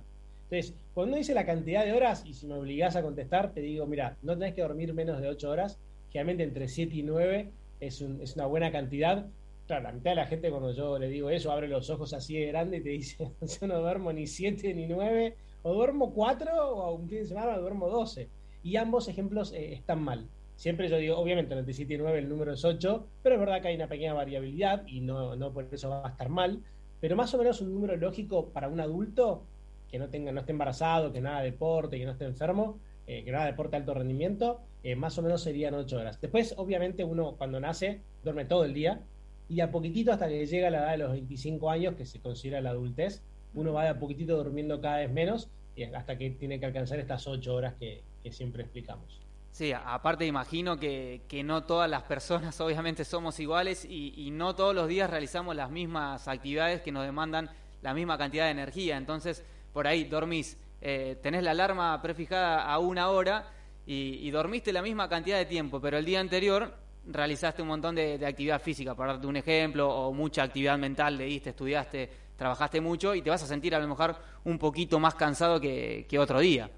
Entonces, 0.49 0.73
cuando 0.93 1.09
uno 1.09 1.17
dice 1.17 1.33
la 1.33 1.45
cantidad 1.45 1.83
de 1.83 1.91
horas, 1.91 2.23
y 2.25 2.33
si 2.33 2.47
me 2.47 2.55
obligás 2.55 2.95
a 2.95 3.01
contestar, 3.01 3.51
te 3.51 3.59
digo, 3.59 3.85
mira, 3.85 4.15
no 4.21 4.33
tenés 4.37 4.53
que 4.53 4.61
dormir 4.61 4.93
menos 4.93 5.19
de 5.19 5.27
8 5.27 5.49
horas, 5.49 5.77
generalmente 6.09 6.43
entre 6.43 6.69
7 6.69 6.95
y 6.95 7.03
9 7.03 7.51
es, 7.81 8.01
un, 8.01 8.21
es 8.21 8.35
una 8.35 8.45
buena 8.45 8.71
cantidad. 8.71 9.25
Claro, 9.67 9.83
la 9.83 9.91
mitad 9.91 10.11
de 10.11 10.15
la 10.15 10.25
gente 10.25 10.49
cuando 10.49 10.71
yo 10.71 10.97
le 10.97 11.09
digo 11.09 11.29
eso 11.29 11.51
abre 11.51 11.67
los 11.67 11.89
ojos 11.89 12.13
así 12.13 12.37
de 12.37 12.45
grande 12.47 12.77
y 12.77 12.81
te 12.81 12.89
dice, 12.89 13.29
yo 13.61 13.67
no 13.67 13.79
duermo 13.79 14.13
ni 14.13 14.25
7 14.25 14.73
ni 14.73 14.87
9, 14.87 15.35
o 15.63 15.73
duermo 15.73 16.13
4 16.13 16.65
o 16.65 16.95
un 16.95 17.09
fin 17.09 17.19
de 17.19 17.25
semana 17.25 17.57
duermo 17.57 17.89
12. 17.89 18.29
Y 18.63 18.77
ambos 18.77 19.09
ejemplos 19.09 19.51
eh, 19.51 19.73
están 19.73 20.01
mal. 20.01 20.27
Siempre 20.55 20.87
yo 20.87 20.97
digo, 20.97 21.17
obviamente 21.17 21.53
entre 21.53 21.73
7 21.73 21.93
y 21.93 21.97
9 21.97 22.19
el 22.19 22.29
número 22.29 22.53
es 22.53 22.63
8, 22.63 23.05
pero 23.21 23.35
es 23.35 23.39
verdad 23.41 23.61
que 23.61 23.67
hay 23.67 23.75
una 23.75 23.89
pequeña 23.89 24.13
variabilidad 24.13 24.87
y 24.87 25.01
no, 25.01 25.35
no 25.35 25.51
por 25.51 25.67
eso 25.73 25.89
va 25.89 26.07
a 26.07 26.11
estar 26.11 26.29
mal. 26.29 26.63
Pero 27.01 27.17
más 27.17 27.33
o 27.33 27.37
menos 27.37 27.59
un 27.59 27.73
número 27.73 27.97
lógico 27.97 28.47
para 28.47 28.69
un 28.69 28.79
adulto 28.79 29.43
que 29.89 29.99
no 29.99 30.09
tenga, 30.09 30.31
no 30.31 30.41
esté 30.41 30.51
embarazado, 30.51 31.11
que 31.11 31.21
no 31.21 31.29
haga 31.29 31.41
deporte, 31.41 31.97
que 31.97 32.05
no 32.05 32.11
esté 32.11 32.25
enfermo, 32.25 32.79
eh, 33.05 33.23
que 33.23 33.31
no 33.31 33.37
haga 33.37 33.47
deporte 33.47 33.71
de 33.71 33.77
alto 33.77 33.93
rendimiento, 33.93 34.59
eh, 34.83 34.95
más 34.95 35.17
o 35.17 35.21
menos 35.21 35.41
serían 35.41 35.73
8 35.73 35.97
horas. 35.97 36.21
Después, 36.21 36.53
obviamente, 36.57 37.03
uno 37.03 37.35
cuando 37.37 37.59
nace 37.59 38.01
duerme 38.23 38.45
todo 38.45 38.65
el 38.65 38.73
día 38.73 39.01
y 39.49 39.61
a 39.61 39.71
poquitito 39.71 40.11
hasta 40.11 40.27
que 40.27 40.45
llega 40.45 40.69
la 40.69 40.79
edad 40.79 40.91
de 40.91 40.97
los 40.97 41.11
25 41.11 41.69
años, 41.69 41.95
que 41.95 42.05
se 42.05 42.19
considera 42.19 42.61
la 42.61 42.71
adultez, 42.71 43.23
uno 43.53 43.73
va 43.73 43.83
de 43.83 43.89
a 43.89 43.99
poquitito 43.99 44.37
durmiendo 44.37 44.81
cada 44.81 44.97
vez 44.97 45.11
menos 45.11 45.49
y 45.75 45.83
hasta 45.83 46.17
que 46.17 46.31
tiene 46.31 46.59
que 46.59 46.65
alcanzar 46.65 46.99
estas 46.99 47.27
ocho 47.27 47.55
horas 47.55 47.75
que, 47.75 48.03
que 48.23 48.31
siempre 48.31 48.63
explicamos. 48.63 49.21
Sí, 49.51 49.71
aparte 49.73 50.25
imagino 50.25 50.77
que, 50.77 51.21
que, 51.27 51.43
no 51.43 51.63
todas 51.63 51.89
las 51.89 52.03
personas 52.03 52.59
obviamente 52.61 53.05
somos 53.05 53.39
iguales 53.39 53.85
y, 53.85 54.13
y, 54.15 54.31
no 54.31 54.55
todos 54.55 54.75
los 54.75 54.87
días 54.87 55.09
realizamos 55.09 55.55
las 55.55 55.71
mismas 55.71 56.27
actividades 56.27 56.81
que 56.81 56.91
nos 56.91 57.05
demandan 57.05 57.49
la 57.81 57.93
misma 57.93 58.17
cantidad 58.17 58.45
de 58.45 58.51
energía. 58.51 58.97
Entonces, 58.97 59.43
por 59.77 59.85
ahí 59.85 60.05
dormís, 60.05 60.57
eh, 60.81 61.19
tenés 61.21 61.43
la 61.43 61.51
alarma 61.51 62.01
prefijada 62.01 62.63
a 62.63 62.79
una 62.79 63.11
hora 63.11 63.45
y, 63.85 64.27
y, 64.27 64.31
dormiste 64.31 64.73
la 64.73 64.81
misma 64.81 65.07
cantidad 65.07 65.37
de 65.37 65.45
tiempo, 65.45 65.79
pero 65.79 65.99
el 65.99 66.03
día 66.03 66.19
anterior 66.19 66.73
realizaste 67.05 67.61
un 67.61 67.67
montón 67.67 67.93
de, 67.93 68.17
de 68.17 68.25
actividad 68.25 68.59
física, 68.59 68.95
para 68.95 69.13
darte 69.13 69.27
un 69.27 69.35
ejemplo, 69.35 69.87
o 69.87 70.11
mucha 70.11 70.41
actividad 70.41 70.79
mental, 70.79 71.15
leíste, 71.15 71.51
estudiaste, 71.51 72.09
trabajaste 72.35 72.81
mucho 72.81 73.13
y 73.13 73.21
te 73.21 73.29
vas 73.29 73.43
a 73.43 73.45
sentir 73.45 73.75
a 73.75 73.79
lo 73.79 73.87
mejor 73.87 74.15
un 74.45 74.57
poquito 74.57 74.99
más 74.99 75.13
cansado 75.13 75.61
que, 75.61 76.07
que 76.09 76.17
otro 76.17 76.39
día. 76.39 76.71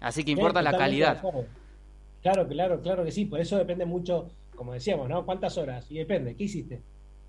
Así 0.00 0.24
que 0.24 0.30
importa 0.30 0.60
sí, 0.60 0.64
la 0.64 0.78
calidad. 0.78 1.20
Claro, 2.22 2.48
claro, 2.48 2.80
claro 2.80 3.04
que 3.04 3.12
sí. 3.12 3.26
Por 3.26 3.40
eso 3.40 3.58
depende 3.58 3.84
mucho, 3.84 4.30
como 4.56 4.72
decíamos, 4.72 5.06
¿no? 5.06 5.26
¿Cuántas 5.26 5.58
horas? 5.58 5.84
Y 5.90 5.98
depende, 5.98 6.34
¿qué 6.34 6.44
hiciste? 6.44 6.80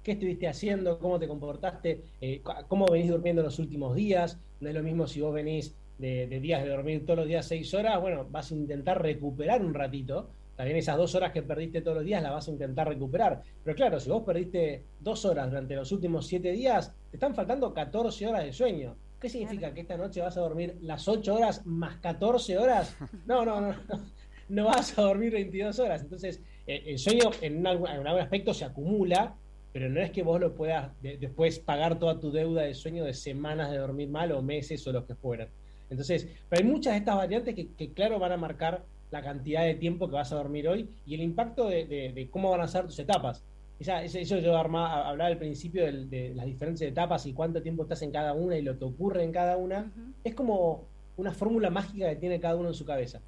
¿Qué 0.04 0.12
estuviste 0.12 0.50
haciendo? 0.50 1.00
¿Cómo 1.00 1.18
te 1.18 1.28
comportaste? 1.30 2.02
Eh, 2.20 2.42
¿Cómo 2.68 2.88
venís 2.88 3.10
durmiendo 3.10 3.42
los 3.42 3.58
últimos 3.58 3.96
días? 3.96 4.38
No 4.60 4.68
es 4.68 4.76
lo 4.76 4.84
mismo 4.84 5.08
si 5.08 5.22
vos 5.22 5.34
venís 5.34 5.76
de, 5.98 6.28
de, 6.28 6.40
días 6.42 6.62
de 6.62 6.70
dormir 6.70 7.06
todos 7.06 7.20
los 7.20 7.28
días 7.28 7.48
seis 7.48 7.74
horas, 7.74 8.02
bueno, 8.02 8.28
vas 8.30 8.52
a 8.52 8.56
intentar 8.56 9.02
recuperar 9.02 9.64
un 9.64 9.74
ratito. 9.74 10.30
También 10.58 10.78
esas 10.78 10.98
dos 10.98 11.16
horas 11.16 11.32
que 11.32 11.42
perdiste 11.42 11.82
todos 11.82 11.98
los 11.98 12.06
días 12.06 12.22
las 12.22 12.34
vas 12.34 12.48
a 12.50 12.52
intentar 12.52 12.88
recuperar. 12.88 13.42
Pero 13.64 13.76
claro, 13.76 14.00
si 14.00 14.10
vos 14.10 14.24
perdiste 14.24 14.84
dos 15.00 15.24
horas 15.24 15.50
durante 15.50 15.76
los 15.76 15.92
últimos 15.94 16.28
siete 16.28 16.52
días, 16.52 16.94
te 17.10 17.16
están 17.16 17.34
faltando 17.34 17.74
14 17.74 18.28
horas 18.28 18.44
de 18.44 18.52
sueño. 18.52 18.96
¿Qué 19.22 19.30
significa? 19.30 19.74
¿Que 19.74 19.82
esta 19.82 19.96
noche 19.96 20.20
vas 20.20 20.36
a 20.36 20.42
dormir 20.42 20.78
las 20.82 21.08
8 21.08 21.34
horas 21.34 21.66
más 21.66 21.96
14 21.98 22.58
horas? 22.58 22.96
No, 23.26 23.46
no, 23.46 23.62
no. 23.62 23.70
no 23.70 24.04
no 24.50 24.66
vas 24.66 24.98
a 24.98 25.02
dormir 25.02 25.32
22 25.34 25.80
horas. 25.80 26.02
Entonces, 26.02 26.42
eh, 26.68 26.84
el 26.88 27.00
sueño 27.00 27.32
en 27.42 27.66
algún, 27.66 27.88
aspecto 27.88 28.54
se 28.54 28.66
acumula, 28.66 29.36
pero 29.74 29.90
no 29.90 30.00
es 30.00 30.12
que 30.12 30.22
vos 30.22 30.40
lo 30.40 30.54
puedas 30.54 30.92
de, 31.02 31.18
después 31.18 31.58
pagar 31.60 31.98
toda 31.98 32.20
tu 32.20 32.32
deuda 32.32 32.62
de 32.62 32.76
sueño 32.76 33.04
de 33.04 33.14
semanas 33.14 33.72
de 33.72 33.80
dormir 33.80 34.08
mal 34.08 34.32
o 34.32 34.42
meses 34.42 34.86
o 34.88 34.92
los 34.92 35.04
que 35.06 35.16
fueran. 35.16 35.48
Entonces, 35.90 36.28
pero 36.48 36.64
hay 36.64 36.72
muchas 36.72 36.94
de 36.94 37.00
estas 37.00 37.18
variantes 37.18 37.56
que, 37.56 37.68
que 37.74 37.92
claro, 37.92 38.20
van 38.20 38.32
a 38.32 38.38
marcar 38.38 38.84
la 39.12 39.22
cantidad 39.24 39.64
de 39.64 39.74
tiempo 39.74 40.08
que 40.08 40.14
vas 40.14 40.32
a 40.32 40.36
dormir 40.36 40.68
hoy 40.68 40.88
y 41.06 41.16
el 41.16 41.22
impacto 41.22 41.68
de, 41.68 41.86
de, 41.86 42.14
de 42.14 42.30
cómo 42.30 42.52
van 42.52 42.62
a 42.62 42.68
ser 42.68 42.86
tus 42.86 43.00
etapas. 43.00 43.44
Esa, 43.80 44.04
eso 44.04 44.38
yo 44.38 44.56
arma, 44.56 45.10
hablaba 45.10 45.30
al 45.30 45.38
principio 45.38 45.84
de, 45.86 46.06
de, 46.06 46.36
las 46.36 46.46
diferentes 46.46 46.82
etapas 46.82 47.26
y 47.26 47.34
cuánto 47.34 47.62
tiempo 47.62 47.84
estás 47.84 48.04
en 48.04 48.12
cada 48.12 48.34
una 48.34 48.58
y 48.58 48.62
lo 48.62 48.78
que 48.78 48.86
ocurre 48.86 49.24
en 49.24 49.32
cada 49.32 49.58
una. 49.58 49.80
Uh 49.80 50.00
-huh. 50.00 50.14
Es 50.24 50.36
como 50.36 50.86
una 51.18 51.32
fórmula 51.32 51.72
mágica 51.72 52.10
que 52.10 52.16
tiene 52.16 52.40
cada 52.40 52.56
uno 52.56 52.70
en 52.70 52.76
su 52.76 52.86
cabeza 52.86 53.20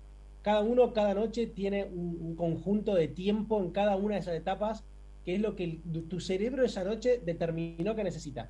cada 0.41 0.61
uno 0.61 0.93
cada 0.93 1.15
noche 1.15 1.47
tiene 1.47 1.85
un, 1.85 2.19
un, 2.21 2.35
conjunto 2.35 2.93
de 2.93 3.07
tiempo 3.07 3.59
en 3.59 3.71
cada 3.71 3.95
una 3.95 4.13
de 4.13 4.21
esas 4.21 4.35
etapas 4.35 4.83
que 5.25 5.35
es 5.35 5.41
lo 5.41 5.55
que 5.55 5.79
tu 6.07 6.19
cerebro 6.19 6.63
esa 6.63 6.83
noche 6.83 7.19
determinó 7.25 7.95
que 7.95 8.03
necesita. 8.03 8.49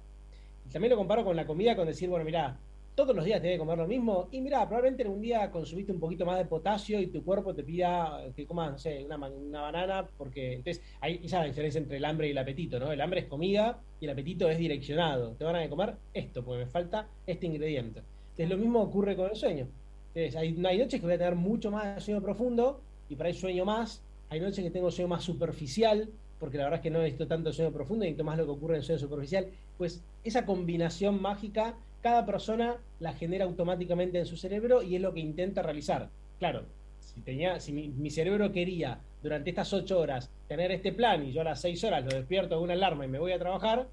También 0.72 0.92
lo 0.92 0.98
comparo 0.98 1.24
con 1.24 1.36
la 1.36 1.46
comida, 1.46 1.76
con 1.76 1.88
decir, 1.88 2.10
bueno, 2.10 2.26
mira, 2.26 2.60
todos 2.96 3.14
los 3.14 3.26
días 3.26 3.42
te 3.42 3.48
debe 3.48 3.60
comer 3.60 3.78
lo 3.78 3.88
mismo 3.88 4.30
y 4.32 4.42
mira, 4.42 4.66
probablemente 4.68 5.04
en 5.04 5.10
un 5.10 5.22
día 5.22 5.52
consumiste 5.52 5.92
un 5.92 6.00
poquito 6.00 6.26
más 6.26 6.38
de 6.38 6.46
potasio 6.46 7.00
y 7.00 7.08
tu 7.08 7.24
cuerpo 7.24 7.54
te 7.54 7.64
pida 7.64 8.24
que 8.36 8.46
comas, 8.46 8.86
una, 9.06 9.18
banana, 9.18 10.08
porque 10.18 10.54
entonces 10.54 10.82
hay 11.02 11.22
esa 11.24 11.44
diferencia 11.44 11.80
entre 11.80 11.98
el 11.98 12.06
hambre 12.06 12.28
y 12.28 12.32
el 12.32 12.38
apetito, 12.38 12.80
¿no? 12.80 12.92
El 12.92 13.02
hambre 13.02 13.22
es 13.22 13.26
comida 13.28 13.82
y 14.00 14.06
el 14.06 14.12
apetito 14.12 14.50
es 14.50 14.58
direccionado. 14.58 15.34
Te 15.34 15.44
van 15.44 15.58
a 15.58 15.70
comer 15.70 15.96
esto, 16.14 16.44
porque 16.44 16.64
me 16.64 16.70
falta 16.70 17.08
este 17.28 17.48
ingrediente. 17.48 18.02
Entonces 18.32 18.50
lo 18.50 18.58
mismo 18.58 18.82
ocurre 18.82 19.16
con 19.16 19.30
el 19.30 19.36
sueño. 19.36 19.68
Entonces, 20.14 20.36
hay, 20.38 20.66
hay 20.66 20.78
noches 20.78 21.00
que 21.00 21.06
voy 21.06 21.16
a 21.16 21.18
tener 21.18 21.36
mucho 21.36 21.72
más 21.72 22.02
sueño 22.02 22.22
profundo 22.22 22.82
y 23.10 23.16
para 23.16 23.28
ahí 23.28 23.36
sueño 23.36 23.66
más. 23.66 24.02
Hay 24.30 24.40
noches 24.40 24.64
que 24.64 24.72
tengo 24.72 24.90
sueño 24.90 25.10
más 25.10 25.24
superficial, 25.24 26.10
porque 26.40 26.58
la 26.58 26.66
verdad 26.66 26.80
es 26.80 26.84
que 26.84 26.90
no 26.90 27.00
necesito 27.00 27.28
tanto 27.28 27.54
sueño 27.54 27.72
profundo, 27.72 28.04
necesito 28.04 28.24
más 28.24 28.38
lo 28.38 28.46
que 28.46 28.52
ocurre 28.52 28.78
en 28.78 28.84
sueño 28.84 29.00
superficial. 29.00 29.48
Pues 29.78 30.04
esa 30.24 30.46
combinación 30.46 31.22
mágica, 31.22 31.76
cada 32.02 32.26
persona 32.26 32.78
la 33.00 33.14
genera 33.14 33.46
automáticamente 33.46 34.20
en 34.20 34.26
su 34.26 34.38
cerebro 34.38 34.84
y 34.84 34.96
es 34.96 35.02
lo 35.02 35.14
que 35.14 35.20
intenta 35.20 35.62
realizar. 35.62 36.10
Claro, 36.40 36.64
si, 37.00 37.22
tenía, 37.22 37.60
si 37.60 37.72
mi, 37.72 37.90
mi 37.90 38.10
cerebro 38.10 38.52
quería 38.52 39.00
durante 39.24 39.50
estas 39.50 39.72
ocho 39.74 40.00
horas 40.00 40.30
tener 40.48 40.72
este 40.72 40.92
plan 40.92 41.26
y 41.26 41.32
yo 41.32 41.42
a 41.42 41.46
las 41.46 41.62
seis 41.62 41.84
horas 41.84 42.04
lo 42.04 42.12
despierto 42.12 42.56
con 42.56 42.66
una 42.66 42.74
alarma 42.74 43.06
y 43.06 43.08
me 43.08 43.20
voy 43.20 43.32
a 43.32 43.40
trabajar, 43.40 43.88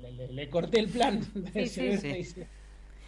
le, 0.00 0.12
le, 0.12 0.28
le 0.28 0.50
corté 0.50 0.80
el 0.80 0.88
plan. 0.88 1.22
Sí, 1.52 1.66
sí, 1.98 2.24
sí. 2.24 2.42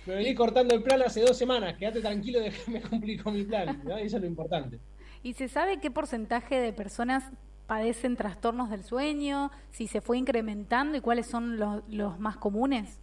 Me 0.06 0.14
vení 0.14 0.34
cortando 0.34 0.74
el 0.74 0.82
plan 0.82 1.02
hace 1.02 1.20
dos 1.20 1.36
semanas, 1.36 1.76
quédate 1.76 2.00
tranquilo, 2.00 2.40
déjame 2.42 2.80
cumplir 2.80 3.22
con 3.22 3.34
mi 3.34 3.42
plan. 3.42 3.82
¿no? 3.84 3.96
Eso 3.98 4.16
es 4.16 4.22
lo 4.22 4.28
importante. 4.28 4.78
¿Y 5.22 5.32
se 5.32 5.48
sabe 5.48 5.80
qué 5.80 5.90
porcentaje 5.90 6.56
de 6.60 6.72
personas 6.72 7.24
padecen 7.66 8.16
trastornos 8.16 8.70
del 8.70 8.84
sueño? 8.84 9.50
Si 9.70 9.86
se 9.86 10.00
fue 10.00 10.18
incrementando 10.18 10.96
y 10.96 11.00
cuáles 11.00 11.26
son 11.26 11.58
los, 11.58 11.82
los 11.88 12.18
más 12.18 12.36
comunes? 12.36 13.00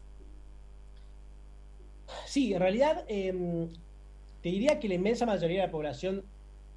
Sí, 2.26 2.54
en 2.54 2.60
realidad 2.60 3.06
eh, 3.08 3.68
te 4.42 4.50
diría 4.50 4.80
que 4.80 4.88
la 4.88 4.96
inmensa 4.96 5.26
mayoría 5.26 5.62
de 5.62 5.68
la 5.68 5.72
población 5.72 6.24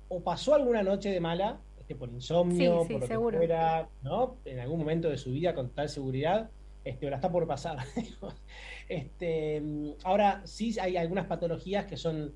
o 0.08 0.20
pasó 0.20 0.54
alguna 0.54 0.82
noche 0.82 1.10
de 1.10 1.20
mala, 1.20 1.58
este, 1.80 1.94
por 1.94 2.08
insomnio, 2.08 2.82
sí, 2.82 2.86
sí, 2.86 2.92
por 2.94 3.00
lo 3.02 3.06
seguro. 3.06 3.30
que 3.32 3.46
fuera, 3.46 3.88
¿no? 4.02 4.36
En 4.44 4.60
algún 4.60 4.78
momento 4.78 5.08
de 5.08 5.18
su 5.18 5.32
vida 5.32 5.54
con 5.54 5.70
tal 5.70 5.88
seguridad, 5.88 6.50
este, 6.84 7.06
o 7.06 7.10
la 7.10 7.16
está 7.16 7.30
por 7.30 7.46
pasar. 7.46 7.78
este, 8.88 9.62
ahora 10.04 10.42
sí 10.44 10.76
hay 10.80 10.96
algunas 10.96 11.26
patologías 11.26 11.86
que 11.86 11.96
son, 11.96 12.32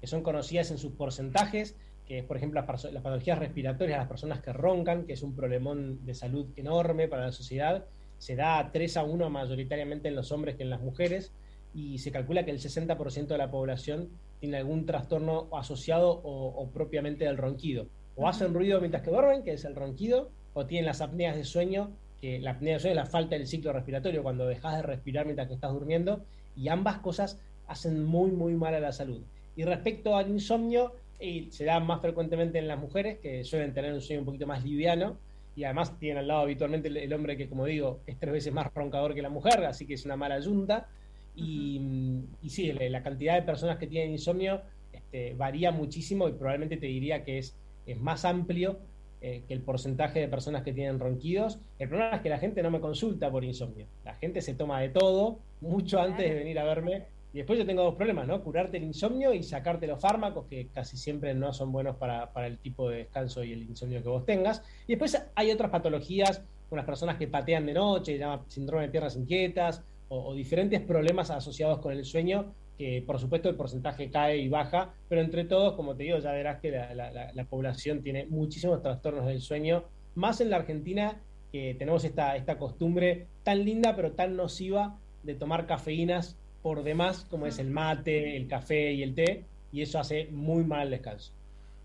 que 0.00 0.06
son 0.06 0.22
conocidas 0.22 0.70
en 0.70 0.78
sus 0.78 0.92
porcentajes, 0.92 1.76
que 2.06 2.18
es 2.18 2.24
por 2.24 2.36
ejemplo 2.36 2.60
las, 2.60 2.84
las 2.84 3.02
patologías 3.02 3.38
respiratorias, 3.38 3.98
las 3.98 4.08
personas 4.08 4.40
que 4.40 4.52
roncan, 4.52 5.06
que 5.06 5.14
es 5.14 5.22
un 5.22 5.34
problemón 5.34 6.04
de 6.04 6.14
salud 6.14 6.46
enorme 6.56 7.08
para 7.08 7.26
la 7.26 7.32
sociedad, 7.32 7.84
se 8.18 8.36
da 8.36 8.70
3 8.72 8.96
a 8.96 9.04
1 9.04 9.30
mayoritariamente 9.30 10.08
en 10.08 10.16
los 10.16 10.32
hombres 10.32 10.56
que 10.56 10.62
en 10.62 10.70
las 10.70 10.80
mujeres, 10.80 11.32
y 11.74 11.98
se 11.98 12.12
calcula 12.12 12.44
que 12.44 12.52
el 12.52 12.60
60% 12.60 13.26
de 13.26 13.38
la 13.38 13.50
población 13.50 14.08
tiene 14.40 14.58
algún 14.58 14.86
trastorno 14.86 15.48
asociado 15.52 16.10
o, 16.10 16.48
o 16.48 16.68
propiamente 16.70 17.24
del 17.24 17.36
ronquido. 17.36 17.86
O 18.16 18.28
hacen 18.28 18.54
ruido 18.54 18.80
mientras 18.80 19.02
que 19.02 19.10
duermen, 19.10 19.42
que 19.42 19.52
es 19.52 19.64
el 19.64 19.74
ronquido, 19.74 20.30
o 20.52 20.66
tienen 20.66 20.86
las 20.86 21.00
apneas 21.00 21.36
de 21.36 21.44
sueño, 21.44 21.90
que 22.20 22.38
la 22.38 22.52
apnea 22.52 22.74
de 22.74 22.80
sueño 22.80 22.92
es 22.92 23.04
la 23.04 23.10
falta 23.10 23.34
del 23.34 23.48
ciclo 23.48 23.72
respiratorio, 23.72 24.22
cuando 24.22 24.46
dejas 24.46 24.76
de 24.76 24.82
respirar 24.82 25.24
mientras 25.24 25.48
que 25.48 25.54
estás 25.54 25.72
durmiendo, 25.72 26.24
y 26.56 26.68
ambas 26.68 26.98
cosas 26.98 27.40
hacen 27.66 28.04
muy, 28.04 28.30
muy 28.30 28.54
mal 28.54 28.74
a 28.74 28.80
la 28.80 28.92
salud. 28.92 29.22
Y 29.56 29.64
respecto 29.64 30.16
al 30.16 30.28
insomnio, 30.28 30.92
y 31.20 31.50
se 31.50 31.64
da 31.64 31.80
más 31.80 32.00
frecuentemente 32.00 32.58
en 32.58 32.68
las 32.68 32.78
mujeres, 32.78 33.18
que 33.18 33.44
suelen 33.44 33.72
tener 33.72 33.92
un 33.92 34.00
sueño 34.00 34.20
un 34.20 34.26
poquito 34.26 34.46
más 34.46 34.64
liviano, 34.64 35.16
y 35.56 35.64
además 35.64 35.98
tienen 35.98 36.18
al 36.18 36.28
lado 36.28 36.40
habitualmente 36.40 36.88
el, 36.88 36.96
el 36.96 37.12
hombre 37.12 37.36
que, 37.36 37.48
como 37.48 37.64
digo, 37.66 38.00
es 38.06 38.18
tres 38.18 38.32
veces 38.32 38.52
más 38.52 38.72
roncador 38.74 39.14
que 39.14 39.22
la 39.22 39.28
mujer, 39.28 39.64
así 39.64 39.86
que 39.86 39.94
es 39.94 40.04
una 40.04 40.16
mala 40.16 40.38
yunta. 40.40 40.88
Y, 41.36 41.78
uh 41.78 41.82
-huh. 41.82 42.26
y 42.42 42.50
sí, 42.50 42.72
la 42.72 43.02
cantidad 43.02 43.34
de 43.34 43.42
personas 43.42 43.78
que 43.78 43.86
tienen 43.86 44.12
insomnio 44.12 44.62
este, 44.92 45.34
varía 45.34 45.70
muchísimo 45.72 46.28
y 46.28 46.32
probablemente 46.32 46.76
te 46.76 46.86
diría 46.86 47.24
que 47.24 47.38
es, 47.38 47.56
es 47.86 48.00
más 48.00 48.24
amplio 48.24 48.78
eh, 49.20 49.42
que 49.46 49.54
el 49.54 49.60
porcentaje 49.60 50.20
de 50.20 50.28
personas 50.28 50.62
que 50.62 50.72
tienen 50.72 50.98
ronquidos. 50.98 51.58
El 51.78 51.88
problema 51.88 52.16
es 52.16 52.22
que 52.22 52.28
la 52.28 52.38
gente 52.38 52.62
no 52.62 52.70
me 52.70 52.80
consulta 52.80 53.30
por 53.30 53.44
insomnio. 53.44 53.86
La 54.04 54.14
gente 54.14 54.42
se 54.42 54.54
toma 54.54 54.80
de 54.80 54.90
todo 54.90 55.38
mucho 55.60 56.00
antes 56.00 56.28
de 56.28 56.34
venir 56.34 56.58
a 56.58 56.64
verme. 56.64 57.04
Y 57.34 57.38
después 57.38 57.58
yo 57.58 57.66
tengo 57.66 57.82
dos 57.82 57.96
problemas, 57.96 58.28
¿no? 58.28 58.40
Curarte 58.44 58.76
el 58.76 58.84
insomnio 58.84 59.34
y 59.34 59.42
sacarte 59.42 59.88
los 59.88 60.00
fármacos, 60.00 60.46
que 60.46 60.68
casi 60.68 60.96
siempre 60.96 61.34
no 61.34 61.52
son 61.52 61.72
buenos 61.72 61.96
para, 61.96 62.32
para 62.32 62.46
el 62.46 62.58
tipo 62.58 62.88
de 62.88 62.98
descanso 62.98 63.42
y 63.42 63.52
el 63.52 63.62
insomnio 63.62 64.04
que 64.04 64.08
vos 64.08 64.24
tengas. 64.24 64.62
Y 64.86 64.92
después 64.92 65.20
hay 65.34 65.50
otras 65.50 65.72
patologías, 65.72 66.44
con 66.68 66.76
las 66.76 66.86
personas 66.86 67.16
que 67.16 67.26
patean 67.26 67.66
de 67.66 67.74
noche, 67.74 68.16
llama 68.16 68.44
síndrome 68.46 68.84
de 68.84 68.90
piernas 68.90 69.16
inquietas, 69.16 69.82
o, 70.08 70.32
diferentes 70.32 70.80
problemas 70.82 71.32
asociados 71.32 71.80
con 71.80 71.92
el 71.92 72.04
sueño, 72.04 72.52
que 72.78 73.02
por 73.04 73.18
supuesto 73.18 73.48
el 73.48 73.56
porcentaje 73.56 74.10
cae 74.10 74.38
y 74.38 74.48
baja, 74.48 74.94
pero 75.08 75.20
entre 75.20 75.44
todos, 75.44 75.74
como 75.74 75.96
te 75.96 76.04
digo, 76.04 76.18
ya 76.20 76.30
verás 76.30 76.60
que 76.60 76.70
la, 76.70 76.94
la, 76.94 77.32
la 77.32 77.44
población 77.46 78.00
tiene 78.00 78.26
muchísimos 78.26 78.80
trastornos 78.80 79.26
del 79.26 79.40
sueño, 79.40 79.82
más 80.14 80.40
en 80.40 80.50
la 80.50 80.58
Argentina, 80.58 81.20
que 81.50 81.74
tenemos 81.74 82.04
esta, 82.04 82.36
esta 82.36 82.58
costumbre 82.58 83.26
tan 83.42 83.64
linda 83.64 83.96
pero 83.96 84.12
tan 84.12 84.36
nociva 84.36 84.98
de 85.24 85.34
tomar 85.34 85.66
cafeínas 85.66 86.36
por 86.64 86.82
demás, 86.82 87.26
como 87.28 87.46
es 87.46 87.58
el 87.58 87.68
mate, 87.70 88.38
el 88.38 88.48
café 88.48 88.90
y 88.90 89.02
el 89.02 89.14
té, 89.14 89.44
y 89.70 89.82
eso 89.82 89.98
hace 89.98 90.28
muy 90.30 90.64
mal 90.64 90.86
el 90.86 90.92
descanso. 90.92 91.30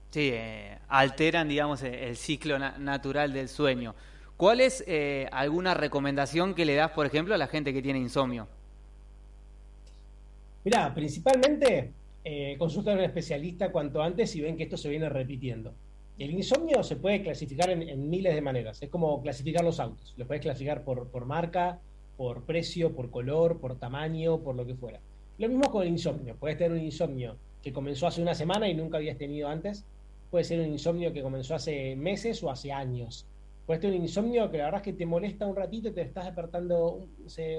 Sí, 0.09 0.29
eh, 0.31 0.77
alteran, 0.88 1.50
digamos, 1.50 1.83
el 1.83 2.15
ciclo 2.15 2.57
na 2.57 2.77
natural 2.77 3.33
del 3.33 3.50
sueño. 3.50 3.93
¿Cuál 4.38 4.62
es 4.62 4.81
eh, 4.88 5.27
alguna 5.33 5.74
recomendación 5.74 6.55
que 6.55 6.63
le 6.63 6.75
das, 6.75 6.91
por 6.91 7.05
ejemplo, 7.05 7.36
a 7.36 7.38
la 7.38 7.48
gente 7.48 7.74
que 7.74 7.81
tiene 7.81 8.00
insomnio? 8.00 8.48
Mirá, 10.63 10.95
principalmente 10.95 11.91
eh, 12.24 12.55
consulta 12.57 12.91
a 12.91 12.93
un 12.93 13.01
especialista 13.01 13.74
cuanto 13.74 14.01
antes 14.01 14.31
si 14.31 14.39
ven 14.39 14.55
que 14.55 14.63
esto 14.63 14.77
se 14.77 14.88
viene 14.88 15.09
repitiendo. 15.09 15.74
El 16.17 16.31
insomnio 16.31 16.83
se 16.83 16.95
puede 16.95 17.21
clasificar 17.21 17.69
en, 17.69 17.81
en 17.81 18.09
miles 18.09 18.33
de 18.33 18.41
maneras. 18.41 18.81
Es 18.81 18.89
como 18.89 19.21
clasificar 19.21 19.65
los 19.65 19.81
autos. 19.81 20.13
Lo 20.15 20.25
puedes 20.25 20.41
clasificar 20.41 20.86
por, 20.86 21.09
por 21.09 21.25
marca, 21.25 21.81
por 22.19 22.43
precio, 22.43 22.93
por 22.93 23.09
color, 23.09 23.61
por 23.61 23.79
tamaño, 23.79 24.41
por 24.41 24.53
lo 24.53 24.65
que 24.65 24.75
fuera. 24.75 24.99
Lo 25.38 25.47
mismo 25.47 25.71
con 25.71 25.83
el 25.83 25.88
insomnio. 25.88 26.35
Puedes 26.35 26.57
tener 26.57 26.73
un 26.73 26.83
insomnio 26.83 27.38
que 27.63 27.71
comenzó 27.71 28.07
hace 28.07 28.21
una 28.21 28.35
semana 28.35 28.67
y 28.67 28.73
nunca 28.73 28.97
habías 28.97 29.17
tenido 29.17 29.47
antes. 29.47 29.85
Puede 30.29 30.43
ser 30.43 30.59
un 30.59 30.65
insomnio 30.65 31.13
que 31.13 31.21
comenzó 31.21 31.55
hace 31.55 31.95
meses 31.95 32.43
o 32.43 32.51
hace 32.51 32.73
años. 32.73 33.25
Puede 33.65 33.79
ser 33.79 33.91
un 33.91 34.01
insomnio 34.01 34.51
que 34.51 34.57
la 34.57 34.65
verdad 34.65 34.81
es 34.81 34.83
que 34.83 34.91
te 34.91 35.05
molesta 35.05 35.47
un 35.47 35.55
ratito 35.55 35.88
y 35.88 35.91
te 35.93 36.01
estás 36.01 36.25
despertando 36.25 37.07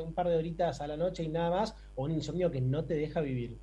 un, 0.04 0.12
par 0.12 0.28
de 0.28 0.36
horitas 0.36 0.82
a 0.82 0.86
la 0.86 0.98
noche 0.98 1.22
y 1.22 1.28
nada 1.28 1.48
más. 1.48 1.74
O 1.96 2.04
un 2.04 2.10
insomnio 2.10 2.50
que 2.50 2.60
no 2.60 2.84
te 2.84 2.92
deja 2.92 3.22
vivir. 3.22 3.56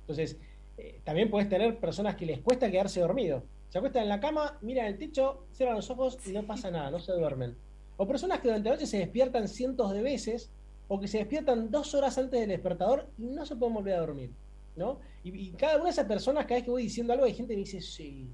Entonces, 0.00 0.40
eh, 0.76 0.98
también 1.04 1.30
puedes 1.30 1.48
tener 1.48 1.78
personas 1.78 2.16
que 2.16 2.26
les 2.26 2.40
cuesta 2.40 2.68
quedarse 2.68 2.98
dormido. 2.98 3.44
Se 3.68 3.78
acuestan 3.78 4.02
en 4.02 4.08
la 4.08 4.18
cama, 4.18 4.58
miran 4.60 4.86
el 4.86 4.98
techo, 4.98 5.44
cierran 5.52 5.76
los 5.76 5.88
ojos 5.88 6.18
y 6.26 6.32
no 6.32 6.42
pasa 6.42 6.72
nada, 6.72 6.90
no 6.90 6.98
se 6.98 7.12
duermen. 7.12 7.54
O 8.02 8.06
personas 8.08 8.40
que 8.40 8.48
durante 8.48 8.68
la 8.68 8.74
noche 8.74 8.88
se 8.88 8.98
despiertan 8.98 9.46
cientos 9.46 9.92
de 9.92 10.02
veces 10.02 10.50
o 10.88 10.98
que 10.98 11.06
se 11.06 11.18
despiertan 11.18 11.70
dos 11.70 11.94
horas 11.94 12.18
antes 12.18 12.40
del 12.40 12.48
despertador 12.48 13.08
y 13.16 13.26
no 13.26 13.46
se 13.46 13.54
pueden 13.54 13.74
volver 13.74 13.94
a 13.94 14.00
dormir. 14.00 14.32
¿no? 14.74 14.98
Y, 15.22 15.52
cada 15.52 15.76
una 15.76 15.84
de 15.84 15.90
esas 15.90 16.06
personas, 16.06 16.46
cada 16.46 16.56
vez 16.56 16.64
que 16.64 16.72
voy 16.72 16.82
diciendo 16.82 17.12
algo, 17.12 17.26
hay 17.26 17.34
gente 17.34 17.52
que 17.52 17.58
me 17.58 17.64
dice, 17.64 17.80
sí, 17.80 18.28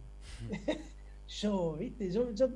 yo, 1.28 1.76
¿viste? 1.76 2.10
Yo, 2.10 2.32
yo, 2.32 2.48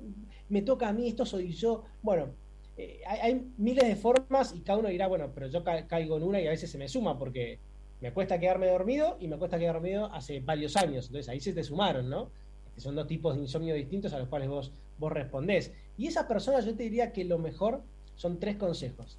me 0.49 0.63
toca 0.63 0.89
a 0.89 0.95
mí, 0.95 1.07
esto 1.07 1.27
soy 1.27 1.53
yo. 1.53 1.85
Bueno, 2.01 2.31
eh, 2.79 3.03
hay, 3.07 3.47
miles 3.59 3.87
de 3.87 3.97
formas 3.97 4.55
y 4.57 4.61
cada 4.63 4.79
uno 4.79 4.89
dirá, 4.89 5.07
bueno, 5.07 5.33
pero 5.35 5.49
yo 5.49 5.63
ca- 5.63 5.87
caigo 5.87 6.17
en 6.17 6.23
una 6.23 6.41
y 6.41 6.47
a 6.47 6.51
veces 6.51 6.71
se 6.71 6.79
me 6.79 6.89
suma 6.89 7.19
porque 7.19 7.59
me 8.01 8.11
cuesta 8.15 8.41
quedarme 8.41 8.69
dormido 8.69 9.19
y 9.21 9.29
me 9.29 9.37
cuesta 9.37 9.59
quedar 9.59 9.75
dormido 9.75 10.07
hace 10.07 10.41
varios 10.41 10.79
años. 10.79 11.09
Entonces 11.09 11.29
ahí 11.29 11.41
se 11.41 11.53
te 11.53 11.63
sumaron, 11.63 12.09
¿no? 12.09 12.31
Que 12.75 12.81
son 12.81 12.95
dos 12.95 13.07
tipos 13.07 13.35
de 13.35 13.43
insomnio 13.43 13.75
distintos 13.75 14.15
a 14.15 14.19
los 14.19 14.29
cuales 14.29 14.49
vos, 14.49 14.73
vos 14.99 15.13
respondés. 15.13 15.73
Y 15.97 16.07
esas 16.07 16.27
personas 16.27 16.65
yo 16.65 16.75
te 16.75 16.85
diría 16.85 17.13
que 17.13 17.25
lo 17.25 17.39
mejor 17.39 17.83
son 18.17 18.39
tres 18.39 18.57
consejos. 18.57 19.19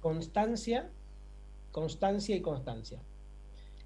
Constancia, 0.00 0.90
constancia 1.70 2.36
y 2.36 2.40
constancia. 2.40 3.00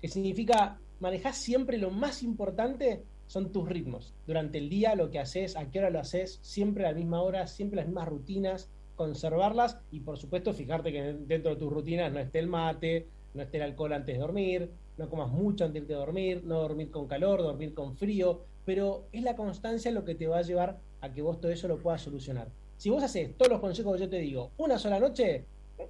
Que 0.01 0.09
significa 0.09 0.79
manejar 1.01 1.35
siempre 1.35 1.79
lo 1.79 1.91
más 1.91 2.23
importante 2.23 3.05
son 3.27 3.53
tus 3.53 3.69
ritmos. 3.69 4.15
Durante 4.27 4.59
el 4.59 4.69
día, 4.69 4.95
lo 4.95 5.11
que 5.11 5.19
haces, 5.19 5.57
a 5.57 5.71
qué 5.71 5.81
hora 5.81 5.91
lo 5.91 6.01
haces, 6.01 6.39
siempre 6.43 6.85
a 6.85 6.93
la 6.93 6.97
misma 6.97 7.23
hora, 7.23 7.47
siempre 7.47 7.77
las 7.77 7.87
mismas 7.87 8.09
rutinas, 8.09 8.71
conservarlas 8.95 9.79
y 9.91 10.01
por 10.01 10.17
supuesto 10.17 10.55
fijarte 10.55 10.93
que 10.93 11.03
dentro 11.03 11.55
de 11.55 11.61
tus 11.61 11.73
rutinas 11.73 12.13
no 12.13 12.19
esté 12.19 12.39
el 12.39 12.47
mate, 12.47 13.07
no 13.35 13.43
esté 13.43 13.59
el 13.59 13.65
alcohol 13.65 13.93
antes 13.93 14.15
de 14.15 14.21
dormir, 14.21 14.71
no 14.97 15.09
comas 15.11 15.31
mucho 15.31 15.65
antes 15.65 15.87
de 15.87 15.95
dormir, 15.95 16.43
no 16.45 16.61
dormir 16.61 16.91
con 16.91 17.07
calor, 17.07 17.43
dormir 17.43 17.75
con 17.75 17.97
frío, 17.97 18.45
pero 18.65 19.07
es 19.13 19.23
la 19.23 19.37
constancia 19.37 19.91
lo 19.91 20.05
que 20.05 20.15
te 20.15 20.27
va 20.27 20.39
a 20.39 20.43
llevar 20.43 20.79
que 21.13 21.23
vos 21.23 21.41
todo 21.41 21.53
eso 21.53 21.69
lo 21.69 21.79
puedas 21.79 22.03
solucionar. 22.03 22.49
Si 22.77 22.91
vos 22.91 23.03
haces 23.03 23.37
todos 23.37 23.51
los 23.51 23.61
consejos 23.61 23.95
que 23.95 24.03
yo 24.03 24.09
te 24.09 24.19
digo 24.19 24.51
una 24.59 24.79
sola 24.79 25.01
noche, 25.01 25.45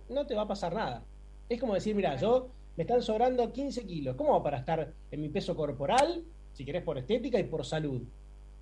no 0.08 0.26
te 0.26 0.34
va 0.34 0.42
a 0.42 0.48
pasar 0.48 0.74
nada. 0.74 1.02
Es 1.48 1.60
como 1.60 1.74
decir, 1.74 1.94
mira, 1.94 2.16
yo 2.16 2.48
me 2.76 2.82
están 2.82 3.02
sobrando 3.02 3.52
15 3.52 3.86
kilos, 3.86 4.16
¿cómo 4.16 4.34
hago 4.34 4.42
para 4.42 4.58
estar 4.58 4.92
en 5.10 5.20
mi 5.20 5.28
peso 5.28 5.56
corporal? 5.56 6.24
Si 6.52 6.64
querés 6.64 6.82
por 6.82 6.98
estética 6.98 7.38
y 7.38 7.44
por 7.44 7.64
salud. 7.64 8.02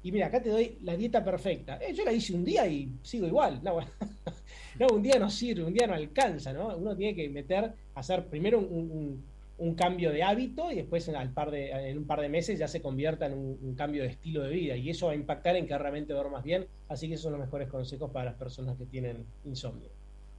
Y 0.03 0.13
mira, 0.13 0.27
acá 0.27 0.43
te 0.43 0.51
doy 0.51 0.79
la 0.83 0.97
dieta 0.97 1.25
perfecta. 1.25 1.79
Eh, 1.79 1.95
yo 1.95 2.05
la 2.05 2.13
hice 2.13 2.35
un 2.35 2.45
día 2.45 2.67
y 2.67 2.93
sigo 3.03 3.27
igual. 3.27 3.61
No, 3.63 3.79
un 4.95 5.03
día 5.03 5.19
no 5.19 5.31
sirve, 5.31 5.65
un 5.65 5.73
día 5.73 5.87
no 5.87 5.95
alcanza, 5.95 6.53
¿no? 6.53 6.77
Uno 6.77 6.95
tiene 6.95 7.15
que 7.15 7.29
meter, 7.31 7.73
hacer 7.95 8.27
primero 8.27 8.59
un, 8.59 9.25
un 9.57 9.75
cambio 9.75 10.11
de 10.11 10.23
hábito 10.23 10.71
y 10.71 10.77
después 10.77 11.07
en, 11.09 11.17
al 11.17 11.31
par 11.31 11.51
de, 11.51 11.71
en, 11.71 11.99
un 11.99 12.07
par 12.07 12.21
de 12.21 12.29
meses 12.29 12.59
ya 12.59 12.69
se 12.69 12.83
convierta 12.83 13.27
en 13.27 13.35
un, 13.35 13.75
cambio 13.77 14.03
de 14.03 14.09
estilo 14.09 14.43
de 14.43 14.51
vida. 14.51 14.77
Y 14.77 14.91
eso 14.91 15.07
va 15.07 15.13
a 15.13 15.17
impactar 15.17 15.57
en 15.57 15.67
que 15.67 15.77
realmente 15.77 16.13
duermas 16.13 16.43
bien. 16.43 16.67
Así 16.89 17.09
que 17.09 17.15
esos 17.15 17.25
son 17.25 17.33
los 17.33 17.41
mejores 17.41 17.69
consejos 17.69 18.11
para 18.11 18.27
las 18.27 18.35
personas 18.35 18.77
que 18.77 18.87
tienen 18.87 19.25
insomnio. 19.45 19.89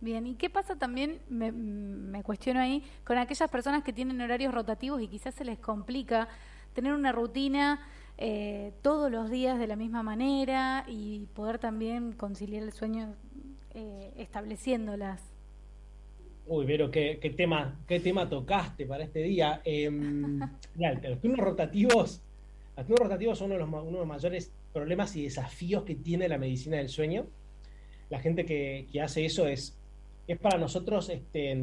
Bien, 0.02 0.28
¿y 0.28 0.36
qué 0.36 0.50
pasa 0.50 0.76
también, 0.76 1.20
me, 1.30 1.52
me 1.52 2.22
cuestiono 2.22 2.60
ahí, 2.60 2.84
con 3.06 3.18
aquellas 3.18 3.50
personas 3.50 3.84
que 3.84 3.94
tienen 3.94 4.20
horarios 4.20 4.54
rotativos 4.54 5.02
y 5.02 5.08
quizás 5.08 5.34
se 5.34 5.46
les 5.46 5.58
complica 5.58 6.28
tener 6.74 6.94
una 6.94 7.14
rutina 7.14 7.80
eh, 8.18 8.74
todos 8.82 9.12
los 9.12 9.30
días 9.30 9.60
de 9.60 9.68
la 9.68 9.76
misma 9.76 10.02
manera 10.02 10.86
y 10.88 11.28
poder 11.34 11.60
también 11.60 12.14
conciliar 12.14 12.64
el 12.64 12.72
sueño 12.72 13.14
eh, 13.74 14.14
estableciéndolas. 14.18 15.35
Uy, 16.48 16.66
pero 16.68 16.92
¿qué, 16.92 17.18
qué, 17.20 17.32
tema, 17.32 17.80
qué 17.88 18.00
tema 18.00 18.30
tocaste 18.30 18.86
para 18.86 19.04
este 19.04 19.22
día. 19.24 19.62
Eh, 19.66 19.90
mira, 19.90 20.94
los 21.10 21.20
turnos 21.20 21.40
rotativos, 21.40 22.22
los 22.78 22.86
turnos 22.86 23.08
rotativos 23.08 23.38
son 23.38 23.52
uno 23.52 23.56
de, 23.56 23.60
los, 23.60 23.70
uno 23.70 23.92
de 23.92 23.98
los 23.98 24.08
mayores 24.08 24.52
problemas 24.72 25.16
y 25.16 25.24
desafíos 25.24 25.84
que 25.84 25.96
tiene 25.96 26.28
la 26.28 26.38
medicina 26.38 26.78
del 26.78 26.90
sueño. 26.90 27.26
La 28.10 28.20
gente 28.20 28.46
que, 28.46 28.88
que 28.92 29.02
hace 29.02 29.26
eso 29.26 29.48
es, 29.48 29.76
es 30.28 30.38
para 30.38 30.60
nosotros 30.60 31.10
este, 31.10 31.58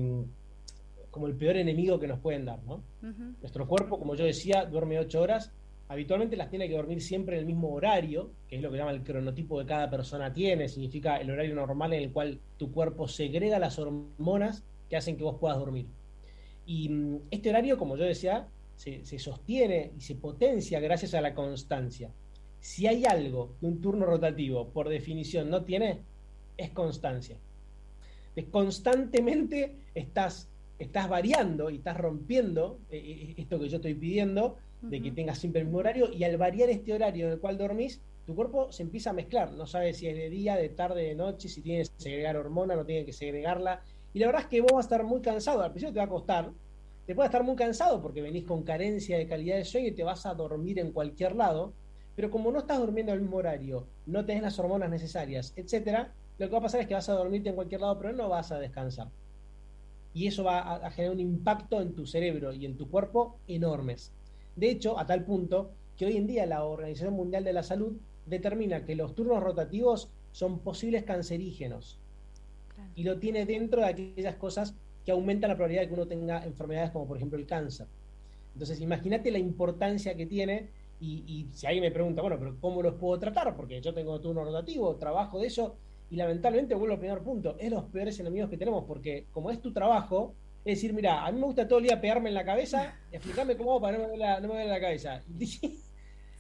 como 1.11 1.27
el 1.27 1.35
peor 1.35 1.57
enemigo 1.57 2.01
que 2.01 2.09
nos 2.09 2.19
pueden 2.19 2.45
dar, 2.45 2.61
¿no? 2.65 2.77
Uh 3.03 3.07
-huh. 3.07 3.35
Nuestro 3.41 3.69
cuerpo, 3.69 3.99
como 3.99 4.17
yo 4.17 4.25
decía, 4.25 4.65
duerme 4.65 4.99
ocho 4.99 5.21
horas, 5.21 5.53
habitualmente 5.89 6.37
las 6.37 6.51
tiene 6.51 6.69
que 6.69 6.75
dormir 6.75 7.03
siempre 7.03 7.37
en 7.37 7.41
el 7.41 7.47
mismo 7.47 7.73
horario, 7.73 8.31
que 8.49 8.57
es 8.57 8.63
lo 8.63 8.71
que 8.71 8.79
llama 8.79 8.93
el 8.93 9.03
cronotipo 9.03 9.59
que 9.59 9.67
cada 9.67 9.91
persona 9.91 10.33
tiene, 10.33 10.69
significa 10.69 11.19
el 11.19 11.31
horario 11.31 11.55
normal 11.55 11.93
en 11.93 12.03
el 12.03 12.13
cual 12.13 12.41
tu 12.57 12.73
cuerpo 12.73 13.07
segrega 13.07 13.59
las 13.59 13.79
hormonas 13.79 14.65
que 14.93 14.99
hacen 14.99 15.17
que 15.17 15.25
vos 15.25 15.39
puedas 15.41 15.57
dormir. 15.57 15.87
Y 16.67 16.91
mm, 16.91 17.21
este 17.31 17.49
horario, 17.49 17.79
como 17.79 17.97
yo 17.97 18.05
decía, 18.05 18.47
se, 18.77 19.07
se 19.07 19.19
sostiene 19.19 19.93
y 19.97 20.03
se 20.03 20.17
potencia 20.17 20.81
gracias 20.81 21.15
a 21.15 21.23
la 21.23 21.35
constancia. 21.35 22.11
Si 22.61 22.87
hay 22.87 23.07
algo 23.07 23.57
que 23.59 23.65
un 23.65 23.81
turno 23.81 24.05
rotativo, 24.05 24.69
por 24.69 24.91
definición, 24.91 25.49
no 25.49 25.65
tiene, 25.65 26.03
es 26.59 26.69
constancia. 26.73 27.39
Constantemente 28.51 29.77
estás 29.95 30.51
estás 30.79 31.09
variando 31.09 31.71
y 31.71 31.77
estás 31.77 31.97
rompiendo 31.97 32.79
eh, 32.91 33.35
esto 33.39 33.59
que 33.59 33.71
yo 33.71 33.77
estoy 33.77 33.95
pidiendo, 33.95 34.59
de 34.83 35.01
que 35.01 35.11
tengas 35.13 35.39
siempre 35.39 35.61
el 35.61 35.69
mismo 35.69 35.79
horario, 35.79 36.13
y 36.13 36.25
al 36.25 36.37
variar 36.37 36.69
este 36.69 36.93
horario 36.93 37.27
en 37.29 37.33
el 37.33 37.39
cual 37.39 37.57
dormís, 37.57 38.03
tu 38.27 38.35
cuerpo 38.35 38.71
se 38.73 38.83
empieza 38.83 39.11
a 39.11 39.13
mezclar, 39.13 39.53
no 39.53 39.67
sabes 39.67 39.97
si 39.97 40.09
es 40.09 40.17
de 40.17 40.29
día, 40.29 40.57
de 40.57 40.69
tarde, 40.69 41.03
de 41.05 41.15
noche, 41.15 41.49
si 41.49 41.63
tienes 41.63 41.89
que 41.91 42.03
segregar 42.03 42.37
hormona, 42.37 42.77
no 42.77 42.85
tiene 42.85 43.07
que 43.07 43.13
segregarla, 43.13 43.83
y 44.15 44.19
la 44.19 44.27
verdad 44.27 44.43
es 44.43 44.49
que 44.49 44.61
vos 44.61 44.73
vas 44.73 44.85
a 44.85 44.89
estar 44.89 45.05
muy 45.05 45.21
cansado, 45.21 45.63
al 45.63 45.71
principio 45.71 45.93
te 45.93 45.99
va 45.99 46.05
a 46.05 46.09
costar, 46.09 46.51
te 47.07 47.15
puede 47.15 47.27
estar 47.27 47.43
muy 47.43 47.57
cansado 47.57 48.01
porque 48.01 48.23
venís 48.23 48.45
con 48.45 48.63
carencia 48.63 49.19
de 49.19 49.27
calidad 49.27 49.57
de 49.57 49.65
sueño 49.65 49.89
y 49.89 49.93
te 49.93 50.05
vas 50.05 50.27
a 50.27 50.35
dormir 50.35 50.79
en 50.79 50.93
cualquier 50.93 51.35
lado, 51.35 51.73
pero 52.15 52.31
como 52.31 52.53
no 52.53 52.61
estás 52.61 52.79
durmiendo 52.79 53.13
al 53.13 53.21
mismo 53.21 53.39
horario, 53.39 53.87
no 54.07 54.25
tenés 54.25 54.43
las 54.43 54.59
hormonas 54.59 54.91
necesarias, 54.91 55.53
etcétera, 55.57 56.13
lo 56.39 56.47
que 56.47 56.53
va 56.53 56.59
a 56.59 56.63
pasar 56.63 56.81
es 56.81 56.87
que 56.87 56.95
vas 56.95 57.09
a 57.09 57.15
dormirte 57.15 57.49
en 57.49 57.55
cualquier 57.55 57.81
lado, 57.81 57.99
pero 57.99 58.13
no 58.13 58.29
vas 58.29 58.53
a 58.53 58.59
descansar 58.59 59.09
y 60.15 60.27
eso 60.27 60.45
va 60.45 60.61
a, 60.61 60.87
a, 60.87 60.91
generar 60.91 61.15
un 61.15 61.21
impacto 61.21 61.81
en 61.81 61.95
tu 61.95 62.07
cerebro 62.07 62.53
y 62.53 62.67
en 62.67 62.77
tu 62.77 62.91
cuerpo 62.91 63.39
enormes. 63.49 64.13
De 64.57 64.71
hecho, 64.71 64.99
a 64.99 65.07
tal 65.07 65.25
punto 65.25 65.71
que 65.97 66.07
hoy 66.07 66.17
en 66.17 66.27
día 66.27 66.47
la 66.47 66.65
Organización 66.65 67.15
Mundial 67.15 67.45
de 67.45 67.53
la 67.53 67.63
Salud 67.63 67.97
determina 68.27 68.85
que 68.85 68.95
los 68.95 69.15
turnos 69.15 69.43
rotativos 69.43 70.11
son 70.33 70.59
posibles 70.61 71.05
cancerígenos 71.05 71.99
claro. 72.75 72.91
y 72.95 73.05
lo 73.05 73.19
tiene 73.19 73.47
dentro 73.47 73.81
de 73.81 73.87
aquellas 73.87 74.37
cosas 74.37 74.75
que 75.05 75.13
aumentan 75.13 75.51
la 75.51 75.57
probabilidad 75.57 75.83
de 75.83 75.89
que 75.89 75.95
uno 75.95 76.07
tenga 76.07 76.45
enfermedades 76.45 76.91
como 76.91 77.07
por 77.07 77.17
ejemplo 77.17 77.39
el 77.39 77.47
cáncer. 77.47 77.87
Entonces, 78.53 78.81
imagínate 78.81 79.31
la 79.31 79.39
importancia 79.39 80.15
que 80.15 80.27
tiene 80.27 80.69
y, 81.01 81.25
y, 81.27 81.49
si 81.53 81.67
alguien 81.67 81.83
me 81.83 81.91
pregunta, 81.91 82.23
bueno, 82.23 82.39
pero 82.39 82.57
¿cómo 82.61 82.83
los 82.83 82.95
puedo 82.95 83.19
tratar? 83.19 83.57
Porque 83.57 83.81
yo 83.81 83.93
tengo 83.93 84.21
turno 84.21 84.45
rotativo, 84.45 84.95
trabajo 84.97 85.41
de 85.41 85.49
eso, 85.49 85.77
y 86.11 86.17
lamentablemente 86.17 86.75
vuelvo 86.75 86.95
al 86.95 87.01
primer 87.01 87.23
punto, 87.23 87.57
es 87.59 87.71
los 87.71 87.85
peores 87.85 88.21
enemigos 88.21 88.51
que 88.51 88.59
tenemos, 88.59 88.85
porque 88.85 89.27
como 89.33 89.51
es 89.51 89.61
tu 89.61 89.73
trabajo, 89.73 90.35
es 90.65 90.77
decir, 90.77 90.93
mira, 90.93 91.25
a 91.25 91.33
mí 91.33 91.41
me 91.41 91.47
gusta 91.47 91.67
todo 91.67 91.79
el 91.79 91.87
día 91.87 92.01
pegarme 92.01 92.29
en 92.29 92.35
la 92.35 92.45
cabeza, 92.45 92.95
explicarme 93.13 93.57
cómo 93.57 93.81
para 93.81 93.99
no 93.99 94.09
me 94.09 94.17
la, 94.17 94.39
no 94.39 94.49
me 94.49 94.55
duele 94.55 94.69
la 94.69 94.81
cabeza. 94.81 95.23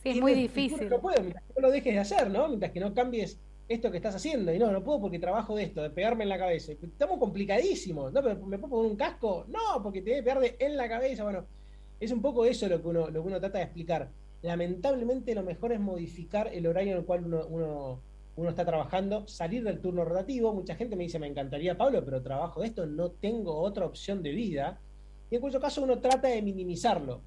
Sí, 0.02 0.10
es 0.10 0.20
muy 0.20 0.34
difícil. 0.34 0.88
No 0.88 1.00
puedo, 1.00 1.22
mientras 1.22 1.44
que 1.44 1.52
no 1.54 1.68
lo 1.68 1.70
dejes 1.70 1.94
de 1.94 2.00
hacer, 2.00 2.28
¿no? 2.28 2.48
Mientras 2.48 2.72
que 2.72 2.80
no 2.80 2.92
cambies 2.92 3.38
esto 3.72 3.90
que 3.90 3.98
estás 3.98 4.14
haciendo. 4.14 4.52
Y 4.52 4.58
no, 4.58 4.70
no 4.70 4.82
puedo 4.82 5.00
porque 5.00 5.18
trabajo 5.18 5.56
de 5.56 5.64
esto, 5.64 5.82
de 5.82 5.90
pegarme 5.90 6.24
en 6.24 6.30
la 6.30 6.38
cabeza. 6.38 6.72
Estamos 6.72 7.18
complicadísimos. 7.18 8.12
¿No? 8.12 8.22
¿Me 8.22 8.58
puedo 8.58 8.70
poner 8.70 8.90
un 8.90 8.96
casco? 8.96 9.46
No, 9.48 9.82
porque 9.82 10.02
te 10.02 10.10
debe 10.10 10.22
pegar 10.22 10.56
en 10.58 10.76
la 10.76 10.88
cabeza. 10.88 11.24
Bueno, 11.24 11.46
es 12.00 12.10
un 12.10 12.22
poco 12.22 12.44
eso 12.44 12.68
lo 12.68 12.80
que 12.80 12.88
uno, 12.88 13.06
lo 13.08 13.22
que 13.22 13.28
uno 13.28 13.40
trata 13.40 13.58
de 13.58 13.64
explicar. 13.64 14.10
Lamentablemente 14.42 15.34
lo 15.34 15.42
mejor 15.42 15.72
es 15.72 15.80
modificar 15.80 16.48
el 16.52 16.66
horario 16.66 16.92
en 16.92 16.98
el 16.98 17.04
cual 17.04 17.24
uno, 17.24 17.46
uno 17.46 18.00
uno 18.36 18.48
está 18.48 18.64
trabajando, 18.64 19.26
salir 19.28 19.62
del 19.62 19.80
turno 19.80 20.04
rotativo. 20.04 20.54
Mucha 20.54 20.74
gente 20.74 20.96
me 20.96 21.04
dice, 21.04 21.18
me 21.18 21.26
encantaría, 21.26 21.76
Pablo, 21.76 22.04
pero 22.04 22.22
trabajo 22.22 22.60
de 22.60 22.68
esto, 22.68 22.86
no 22.86 23.10
tengo 23.10 23.58
otra 23.58 23.84
opción 23.84 24.22
de 24.22 24.30
vida. 24.30 24.80
Y 25.30 25.36
en 25.36 25.40
cuyo 25.40 25.60
caso 25.60 25.82
uno 25.82 26.00
trata 26.00 26.28
de 26.28 26.42
minimizarlo. 26.42 27.20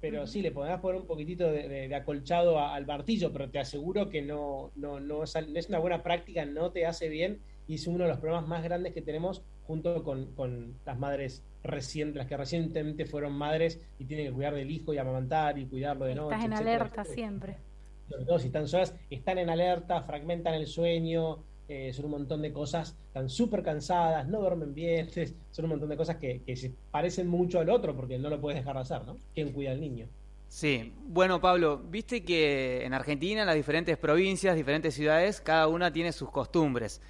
Pero 0.00 0.26
sí, 0.26 0.40
le 0.40 0.50
podrás 0.50 0.80
poner 0.80 1.00
un 1.00 1.06
poquitito 1.06 1.50
de, 1.50 1.68
de, 1.68 1.88
de 1.88 1.94
acolchado 1.94 2.58
a, 2.58 2.74
al 2.74 2.86
martillo, 2.86 3.32
pero 3.32 3.50
te 3.50 3.58
aseguro 3.58 4.08
que 4.08 4.22
no, 4.22 4.72
no, 4.74 4.98
no, 5.00 5.24
es, 5.24 5.36
una 5.68 5.78
buena 5.78 6.02
práctica, 6.02 6.44
no 6.44 6.72
te 6.72 6.86
hace 6.86 7.08
bien 7.08 7.40
y 7.66 7.74
es 7.74 7.86
uno 7.86 8.04
de 8.04 8.10
los 8.10 8.18
problemas 8.18 8.48
más 8.48 8.62
grandes 8.62 8.94
que 8.94 9.02
tenemos 9.02 9.42
junto 9.64 10.02
con, 10.02 10.34
con 10.34 10.74
las 10.84 10.98
madres 10.98 11.44
recientes, 11.62 12.16
las 12.16 12.26
que 12.26 12.36
recientemente 12.36 13.04
fueron 13.04 13.34
madres 13.34 13.80
y 13.98 14.06
tienen 14.06 14.26
que 14.26 14.32
cuidar 14.32 14.54
del 14.54 14.70
hijo 14.70 14.94
y 14.94 14.98
amamantar 14.98 15.58
y 15.58 15.66
cuidarlo 15.66 16.06
de 16.06 16.14
noche. 16.14 16.34
Estás 16.34 16.46
en 16.46 16.52
etcétera, 16.52 16.74
alerta 16.74 17.02
etcétera. 17.02 17.14
siempre 17.14 17.70
sobre 18.10 18.24
todo 18.24 18.38
si 18.40 18.48
están 18.48 18.66
solas, 18.66 18.96
están 19.08 19.38
en 19.38 19.50
alerta, 19.50 20.02
fragmentan 20.02 20.54
el 20.54 20.66
sueño, 20.66 21.44
eh, 21.72 21.92
son 21.92 22.06
un 22.06 22.10
montón 22.10 22.42
de 22.42 22.52
cosas, 22.52 22.96
están 23.06 23.28
súper 23.28 23.62
cansadas, 23.62 24.26
no 24.26 24.40
duermen 24.40 24.74
bien, 24.74 25.08
son 25.52 25.66
un 25.66 25.70
montón 25.70 25.88
de 25.88 25.96
cosas 25.96 26.16
que, 26.16 26.42
que, 26.42 26.56
se 26.56 26.74
parecen 26.90 27.28
mucho 27.28 27.60
al 27.60 27.70
otro 27.70 27.94
porque 27.94 28.18
no 28.18 28.28
lo 28.28 28.40
puedes 28.40 28.58
dejar 28.58 28.74
de 28.74 28.82
hacer, 28.82 29.04
¿no? 29.06 29.16
¿Quién 29.34 29.52
cuida 29.52 29.70
al 29.70 29.80
niño? 29.80 30.08
Sí, 30.48 30.92
bueno 31.06 31.40
Pablo, 31.40 31.78
viste 31.78 32.24
que 32.24 32.84
en 32.84 32.92
Argentina, 32.92 33.42
en 33.42 33.46
las 33.46 33.54
diferentes 33.54 33.96
provincias, 33.98 34.56
diferentes 34.56 34.94
ciudades, 34.94 35.40
cada 35.40 35.68
una 35.68 35.92
tiene 35.92 36.10
sus 36.10 36.28
costumbres. 36.30 37.00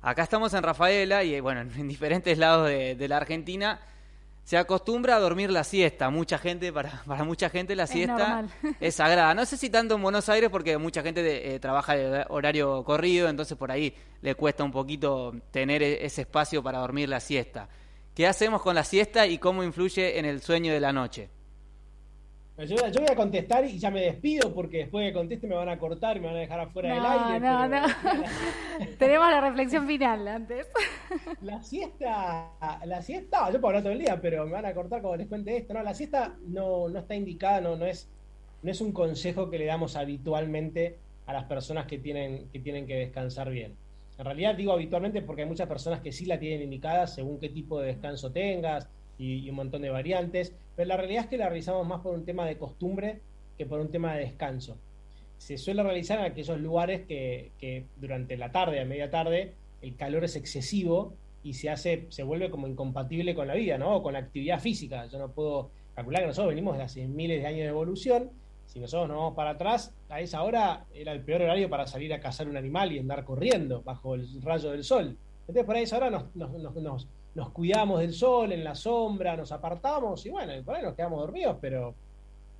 Acá 0.00 0.22
estamos 0.22 0.54
en 0.54 0.62
Rafaela 0.62 1.22
y 1.22 1.38
bueno, 1.40 1.60
en 1.76 1.86
diferentes 1.86 2.38
lados 2.38 2.68
de 2.68 3.08
la 3.08 3.18
Argentina 3.18 3.80
se 4.46 4.56
acostumbra 4.56 5.16
a 5.16 5.18
dormir 5.18 5.50
la 5.50 5.64
siesta. 5.64 6.08
Mucha 6.08 6.38
gente, 6.38 6.72
para, 6.72 7.02
para 7.06 7.24
mucha 7.24 7.50
gente 7.50 7.74
la 7.74 7.88
siesta 7.88 8.46
es, 8.78 8.94
sagrada. 8.94 9.34
No 9.34 9.44
sé 9.44 9.56
si 9.56 9.70
tanto 9.70 9.96
en 9.96 10.02
Buenos 10.02 10.28
Aires 10.28 10.50
porque 10.50 10.78
mucha 10.78 11.02
gente 11.02 11.52
eh, 11.52 11.58
trabaja 11.58 11.96
de 11.96 12.24
horario 12.28 12.84
corrido, 12.84 13.28
entonces 13.28 13.58
por 13.58 13.72
ahí 13.72 13.92
le 14.22 14.36
cuesta 14.36 14.62
un 14.62 14.70
poquito 14.70 15.34
tener 15.50 15.82
e, 15.82 16.06
ese 16.06 16.20
espacio 16.20 16.62
para 16.62 16.78
dormir 16.78 17.08
la 17.08 17.18
siesta. 17.18 17.68
¿Qué 18.14 18.28
hacemos 18.28 18.62
con 18.62 18.76
la 18.76 18.84
siesta 18.84 19.26
y 19.26 19.38
cómo 19.38 19.64
influye 19.64 20.16
en 20.16 20.24
el 20.24 20.40
sueño 20.40 20.72
de 20.72 20.78
la 20.78 20.92
noche? 20.92 21.28
Yo, 22.58 22.76
voy 22.76 23.06
a 23.10 23.14
contestar 23.14 23.66
y 23.66 23.78
ya 23.78 23.90
me 23.90 24.00
despido 24.00 24.54
porque 24.54 24.78
después 24.78 25.04
de 25.04 25.10
que 25.10 25.18
conteste 25.18 25.46
me 25.46 25.54
van 25.54 25.68
a 25.68 25.78
cortar 25.78 26.16
y 26.16 26.20
me 26.20 26.28
van 26.28 26.36
a 26.36 26.40
dejar 26.40 26.60
afuera 26.60 26.94
del 26.94 27.04
aire. 27.04 27.40
No, 27.40 27.68
no, 27.68 27.86
Tenemos 28.98 29.30
la 29.30 29.40
reflexión 29.42 29.86
final 29.86 30.26
antes. 30.26 30.66
La 31.42 31.62
siesta, 31.62 32.52
la 32.86 33.02
siesta, 33.02 33.50
yo 33.50 33.60
puedo 33.60 33.66
hablar 33.66 33.82
todo 33.82 33.92
el 33.92 33.98
día, 33.98 34.18
pero 34.22 34.46
me 34.46 34.52
van 34.52 34.64
a 34.64 34.72
cortar 34.72 35.02
cuando 35.02 35.18
les 35.18 35.26
cuente 35.26 35.54
esto. 35.54 35.74
No, 35.74 35.82
la 35.82 35.92
siesta 35.92 36.34
no, 36.46 36.88
no 36.88 36.98
está 36.98 37.14
indicada, 37.14 37.60
no, 37.60 37.76
no, 37.76 37.84
es, 37.84 38.08
no 38.62 38.70
es 38.70 38.80
un 38.80 38.92
consejo 38.92 39.50
que 39.50 39.58
le 39.58 39.66
damos 39.66 39.94
habitualmente 39.94 40.96
a 41.26 41.34
las 41.34 41.44
personas 41.44 41.84
que 41.84 41.98
tienen, 41.98 42.48
que 42.50 42.60
tienen 42.60 42.86
que 42.86 42.94
descansar 42.94 43.50
bien. 43.50 43.74
En 44.18 44.24
realidad 44.24 44.54
digo 44.54 44.72
habitualmente 44.72 45.20
porque 45.20 45.42
hay 45.42 45.48
muchas 45.48 45.68
personas 45.68 46.00
que 46.00 46.10
sí 46.10 46.24
la 46.24 46.38
tienen 46.38 46.62
indicada 46.62 47.06
según 47.06 47.38
qué 47.38 47.50
tipo 47.50 47.80
de 47.80 47.88
descanso 47.88 48.32
tengas, 48.32 48.88
y, 49.18 49.48
un 49.48 49.56
montón 49.56 49.82
de 49.82 49.90
variantes, 49.90 50.52
pero 50.74 50.88
la 50.88 50.96
realidad 50.96 51.24
es 51.24 51.30
que 51.30 51.38
la 51.38 51.48
realizamos 51.48 51.86
más 51.86 52.00
por 52.00 52.14
un 52.14 52.24
tema 52.24 52.46
de 52.46 52.56
costumbre 52.56 53.20
que 53.56 53.66
por 53.66 53.80
un 53.80 53.90
tema 53.90 54.14
de 54.14 54.20
descanso. 54.20 54.76
Se 55.38 55.58
suele 55.58 55.82
realizar 55.82 56.18
en 56.18 56.26
aquellos 56.26 56.60
lugares 56.60 57.02
que, 57.06 57.84
durante 57.96 58.36
la 58.36 58.52
tarde, 58.52 58.80
a 58.80 58.84
media 58.84 59.10
tarde, 59.10 59.52
el 59.82 59.96
calor 59.96 60.24
es 60.24 60.36
excesivo 60.36 61.14
y 61.42 61.54
se 61.54 61.70
hace, 61.70 62.06
se 62.08 62.22
vuelve 62.22 62.50
como 62.50 62.66
incompatible 62.66 63.34
con 63.34 63.46
la 63.46 63.54
vida, 63.54 63.78
¿no? 63.78 63.96
O 63.96 64.02
con 64.02 64.14
la 64.14 64.18
actividad 64.18 64.60
física. 64.60 65.06
Yo 65.06 65.18
no 65.18 65.30
puedo 65.30 65.70
calcular 65.94 66.22
que 66.22 66.28
nosotros 66.28 66.50
venimos 66.50 66.76
de 66.76 66.82
hace 66.82 67.06
miles 67.06 67.40
de 67.40 67.46
años 67.46 67.60
de 67.60 67.68
evolución. 67.68 68.30
Si 68.66 68.80
nosotros 68.80 69.08
nos 69.08 69.18
vamos 69.18 69.34
para 69.34 69.50
atrás, 69.50 69.94
a 70.08 70.20
esa 70.20 70.42
hora 70.42 70.86
era 70.92 71.12
el 71.12 71.20
peor 71.20 71.42
horario 71.42 71.70
para 71.70 71.86
salir 71.86 72.12
a 72.12 72.20
cazar 72.20 72.48
un 72.48 72.56
animal 72.56 72.92
y 72.92 72.98
andar 72.98 73.24
corriendo 73.24 73.82
bajo 73.82 74.14
el 74.14 74.42
rayo 74.42 74.70
del 74.70 74.84
sol. 74.84 75.16
Entonces, 75.42 75.64
por 75.64 75.76
ahí 75.76 75.84
esa 75.84 75.98
hora 75.98 76.10
nos 76.10 76.74
cuidamos 77.50 78.00
del 78.00 78.12
sol, 78.12 78.52
en 78.52 78.64
la 78.64 78.74
sombra, 78.74 79.36
nos 79.36 79.52
apartamos 79.52 80.24
y 80.24 80.30
bueno, 80.30 80.52
por 80.64 80.76
ahí 80.76 80.82
nos 80.82 80.94
quedamos 80.94 81.20
dormidos, 81.20 81.56
pero 81.60 81.94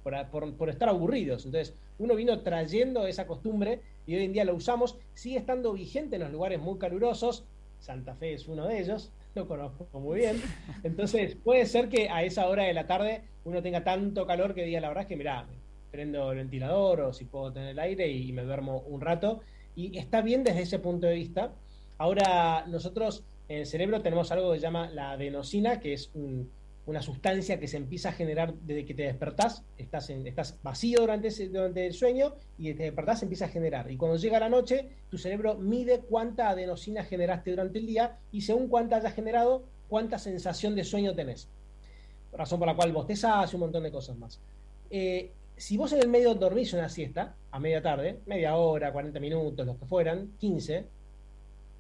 por, 0.03 0.69
estar 0.69 0.89
aburridos. 0.89 1.47
Entonces, 1.47 1.75
uno 1.99 2.15
vino 2.15 2.41
trayendo 2.41 3.07
esa 3.07 3.27
costumbre 3.27 3.81
y 4.07 4.15
hoy 4.17 4.25
en 4.25 4.33
día 4.33 4.45
lo 4.45 4.55
usamos, 4.55 4.97
sigue 5.15 5.39
estando 5.39 5.73
vigente 5.73 6.17
en 6.17 6.23
los 6.23 6.31
lugares 6.31 6.61
muy 6.61 6.79
calurosos, 6.79 7.45
Santa 7.81 8.15
Fe 8.15 8.35
es 8.35 8.49
uno 8.49 8.67
de 8.67 8.81
ellos, 8.81 9.11
lo 9.35 9.49
conozco 9.49 9.99
muy 9.99 10.21
bien, 10.21 10.41
entonces 10.83 11.37
puede 11.37 11.67
ser 11.67 11.89
que 11.89 12.09
a 12.09 12.23
esa 12.23 12.47
hora 12.49 12.65
de 12.65 12.75
la 12.75 12.87
tarde 12.87 13.23
uno 13.45 13.62
tenga 13.62 13.85
tanto 13.85 14.27
calor 14.27 14.55
que 14.55 14.65
diga 14.65 14.81
la 14.81 14.89
verdad 14.89 15.03
es 15.03 15.09
que 15.09 15.17
mirá, 15.17 15.47
prendo 15.91 16.33
el 16.33 16.39
ventilador 16.39 17.01
o 17.01 17.12
si 17.12 17.25
puedo 17.25 17.53
tener 17.53 17.71
el 17.71 17.79
aire 17.79 18.09
y 18.09 18.33
me 18.33 18.43
duermo 18.43 18.81
un 18.87 19.01
rato 19.01 19.41
y 19.75 19.99
está 19.99 20.23
bien 20.23 20.43
desde 20.43 20.62
ese 20.62 20.79
punto 20.79 21.07
de 21.07 21.15
vista. 21.15 21.53
Ahora 21.99 22.65
nosotros 22.67 23.25
en 23.49 23.59
el 23.59 23.67
cerebro 23.67 24.03
tenemos 24.03 24.31
algo 24.33 24.53
que 24.53 24.59
se 24.59 24.63
llama 24.63 24.91
la 24.91 25.13
adenosina, 25.13 25.79
que 25.79 25.93
es 25.93 26.11
una 26.87 27.03
sustancia 27.03 27.61
que 27.61 27.69
se 27.69 27.77
empieza 27.77 28.09
a 28.11 28.13
generar 28.13 28.55
desde 28.55 28.85
que 28.85 28.95
te 28.95 29.03
despertás, 29.03 29.63
estás, 29.79 30.11
estás 30.11 30.59
vacío 30.63 31.01
durante, 31.01 31.29
el 31.87 31.93
sueño 31.95 32.35
y 32.59 32.75
te 32.75 32.85
despertás 32.85 33.21
se 33.21 33.25
empieza 33.25 33.47
a 33.47 33.49
generar. 33.49 33.91
Y 33.91 33.97
cuando 33.97 34.17
llega 34.17 34.41
la 34.41 34.49
noche, 34.49 34.89
tu 35.11 35.19
cerebro 35.19 35.55
mide 35.55 36.01
cuánta 36.01 36.51
adenosina 36.51 37.05
generaste 37.05 37.51
durante 37.51 37.79
el 37.79 37.87
día 37.87 38.19
y 38.33 38.43
según 38.43 38.69
cuánta 38.69 38.97
hayas 38.97 39.15
generado, 39.15 39.65
cuánta 39.89 40.19
sensación 40.19 40.75
de 40.75 40.85
sueño 40.85 41.15
tenés. 41.15 41.49
Razón 42.33 42.59
por 42.59 42.69
la 42.69 42.77
cual 42.77 42.93
bostezás 42.93 43.53
y 43.53 43.57
un 43.57 43.61
montón 43.61 43.85
de 43.85 43.93
cosas 43.93 44.17
más. 44.19 44.41
Eh, 44.91 45.31
si 45.57 45.77
vos 45.77 45.93
en 45.93 46.01
el 46.01 46.09
medio 46.09 46.35
dormís 46.35 46.73
una 46.73 46.89
siesta, 46.89 47.35
a 47.51 47.59
media 47.59 47.81
tarde, 47.81 48.21
media 48.27 48.57
hora, 48.57 48.93
40 48.93 49.19
minutos, 49.21 49.67
lo 49.67 49.79
que 49.79 49.87
fueran, 49.87 50.33
15, 50.39 50.85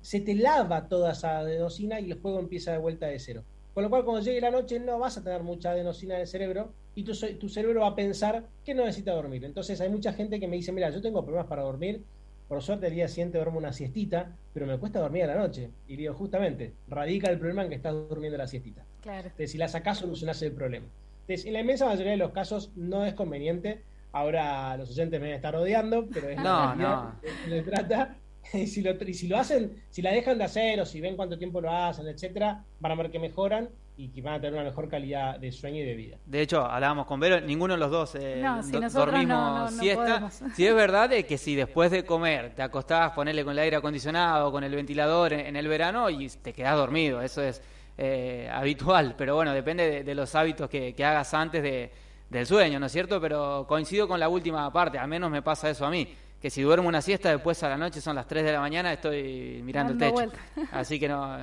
se 0.06 0.20
te 0.20 0.36
lava 0.36 0.86
toda 0.86 1.10
esa 1.10 1.38
adenosina 1.38 1.98
y 1.98 2.12
el 2.12 2.20
juego 2.20 2.38
empieza 2.38 2.70
de 2.70 2.78
vuelta 2.78 3.06
de 3.06 3.18
cero. 3.18 3.42
Con 3.74 3.82
lo 3.82 3.90
cual, 3.90 4.04
cuando 4.04 4.22
llegue 4.22 4.40
la 4.40 4.52
noche, 4.52 4.78
no 4.78 5.00
vas 5.00 5.18
a 5.18 5.24
tener 5.24 5.42
mucha 5.42 5.72
adenosina 5.72 6.14
en 6.14 6.20
el 6.20 6.26
cerebro 6.28 6.72
y 6.94 7.02
tu, 7.02 7.12
tu 7.12 7.48
cerebro 7.48 7.80
va 7.80 7.88
a 7.88 7.96
pensar 7.96 8.44
que 8.64 8.72
no 8.72 8.84
necesita 8.84 9.10
dormir. 9.10 9.44
Entonces, 9.44 9.80
hay 9.80 9.88
mucha 9.88 10.12
gente 10.12 10.38
que 10.38 10.46
me 10.46 10.54
dice: 10.54 10.70
Mira, 10.70 10.90
yo 10.90 11.02
tengo 11.02 11.24
problemas 11.24 11.48
para 11.48 11.62
dormir. 11.62 12.04
Por 12.46 12.62
suerte, 12.62 12.86
el 12.86 12.94
día 12.94 13.08
siguiente 13.08 13.38
duermo 13.38 13.58
una 13.58 13.72
siestita, 13.72 14.36
pero 14.54 14.64
me 14.64 14.78
cuesta 14.78 15.00
dormir 15.00 15.24
a 15.24 15.26
la 15.26 15.34
noche. 15.34 15.70
Y 15.88 15.96
digo, 15.96 16.14
justamente, 16.14 16.72
radica 16.86 17.28
el 17.28 17.40
problema 17.40 17.64
en 17.64 17.70
que 17.70 17.74
estás 17.74 17.92
durmiendo 18.08 18.38
la 18.38 18.46
siestita. 18.46 18.84
Claro. 19.00 19.24
Entonces, 19.24 19.50
si 19.50 19.58
la 19.58 19.66
sacás, 19.66 19.98
solucionás 19.98 20.40
el 20.42 20.52
problema. 20.52 20.86
Entonces, 21.22 21.46
en 21.46 21.52
la 21.52 21.60
inmensa 21.62 21.84
mayoría 21.84 22.12
de 22.12 22.18
los 22.18 22.30
casos 22.30 22.70
no 22.76 23.04
es 23.04 23.14
conveniente. 23.14 23.82
Ahora 24.12 24.76
los 24.76 24.88
oyentes 24.90 25.20
me 25.20 25.26
van 25.26 25.32
a 25.32 25.36
estar 25.36 25.56
odiando, 25.56 26.06
pero 26.14 26.28
es 26.28 26.38
no, 26.38 26.76
no. 26.76 27.16
se 27.48 27.62
trata. 27.62 28.16
y, 28.52 28.66
si 28.66 28.82
lo, 28.82 28.92
si 28.98 29.28
lo 29.28 29.38
hacen, 29.38 29.82
si 29.90 30.02
la 30.02 30.12
dejan 30.12 30.38
de 30.38 30.44
hacer 30.44 30.80
o 30.80 30.86
si 30.86 31.00
ven 31.00 31.16
cuánto 31.16 31.38
tiempo 31.38 31.60
lo 31.60 31.70
hacen, 31.70 32.06
etcétera, 32.06 32.64
van 32.80 32.92
a 32.92 32.94
ver 32.94 33.10
que 33.10 33.18
mejoran 33.18 33.68
y 33.98 34.08
que 34.08 34.20
van 34.20 34.34
a 34.34 34.40
tener 34.40 34.52
una 34.52 34.64
mejor 34.64 34.88
calidad 34.88 35.38
de 35.38 35.50
sueño 35.50 35.78
y 35.78 35.84
de 35.84 35.94
vida. 35.94 36.16
De 36.26 36.42
hecho, 36.42 36.62
hablábamos 36.62 37.06
con 37.06 37.18
Vero, 37.18 37.40
ninguno 37.40 37.74
de 37.74 37.80
los 37.80 37.90
dos 37.90 38.14
eh, 38.14 38.44
dormimos 38.92 39.72
siesta. 39.72 40.30
Si 40.54 40.66
es 40.66 40.74
verdad 40.74 41.08
de 41.08 41.24
que 41.24 41.38
si 41.38 41.54
después 41.54 41.90
de 41.90 42.04
comer 42.04 42.54
te 42.54 42.62
acostás, 42.62 43.12
ponerle 43.12 43.42
con 43.42 43.52
el 43.52 43.58
aire 43.60 43.76
acondicionado, 43.76 44.52
con 44.52 44.64
el 44.64 44.74
ventilador 44.74 45.32
en, 45.32 45.56
el 45.56 45.66
verano 45.66 46.10
y 46.10 46.28
te 46.28 46.52
quedás 46.52 46.76
dormido, 46.76 47.22
eso 47.22 47.42
es 47.42 47.62
eh, 47.96 48.50
habitual, 48.52 49.14
pero 49.16 49.34
bueno, 49.34 49.54
depende 49.54 50.04
de, 50.04 50.14
los 50.14 50.34
hábitos 50.34 50.68
que, 50.68 50.94
que 50.94 51.04
hagas 51.04 51.32
antes 51.32 51.62
de, 51.62 51.90
del 52.28 52.44
sueño, 52.44 52.78
¿no 52.78 52.86
es 52.86 52.92
cierto? 52.92 53.18
Pero 53.18 53.64
coincido 53.66 54.06
con 54.06 54.20
la 54.20 54.28
última 54.28 54.70
parte, 54.70 54.98
al 54.98 55.08
menos 55.08 55.30
me 55.30 55.40
pasa 55.40 55.70
eso 55.70 55.86
a 55.86 55.90
mí 55.90 56.06
que 56.40 56.50
si 56.50 56.62
duermo 56.62 56.88
una 56.88 57.00
siesta, 57.00 57.30
después 57.30 57.62
a 57.62 57.68
la 57.68 57.76
noche 57.76 58.00
son 58.00 58.16
las 58.16 58.26
3 58.26 58.44
de 58.44 58.52
la 58.52 58.60
mañana, 58.60 58.92
estoy 58.92 59.62
mirando 59.64 59.92
el 59.92 59.98
techo. 59.98 60.32
Así 60.72 61.00
que 61.00 61.08
no. 61.08 61.38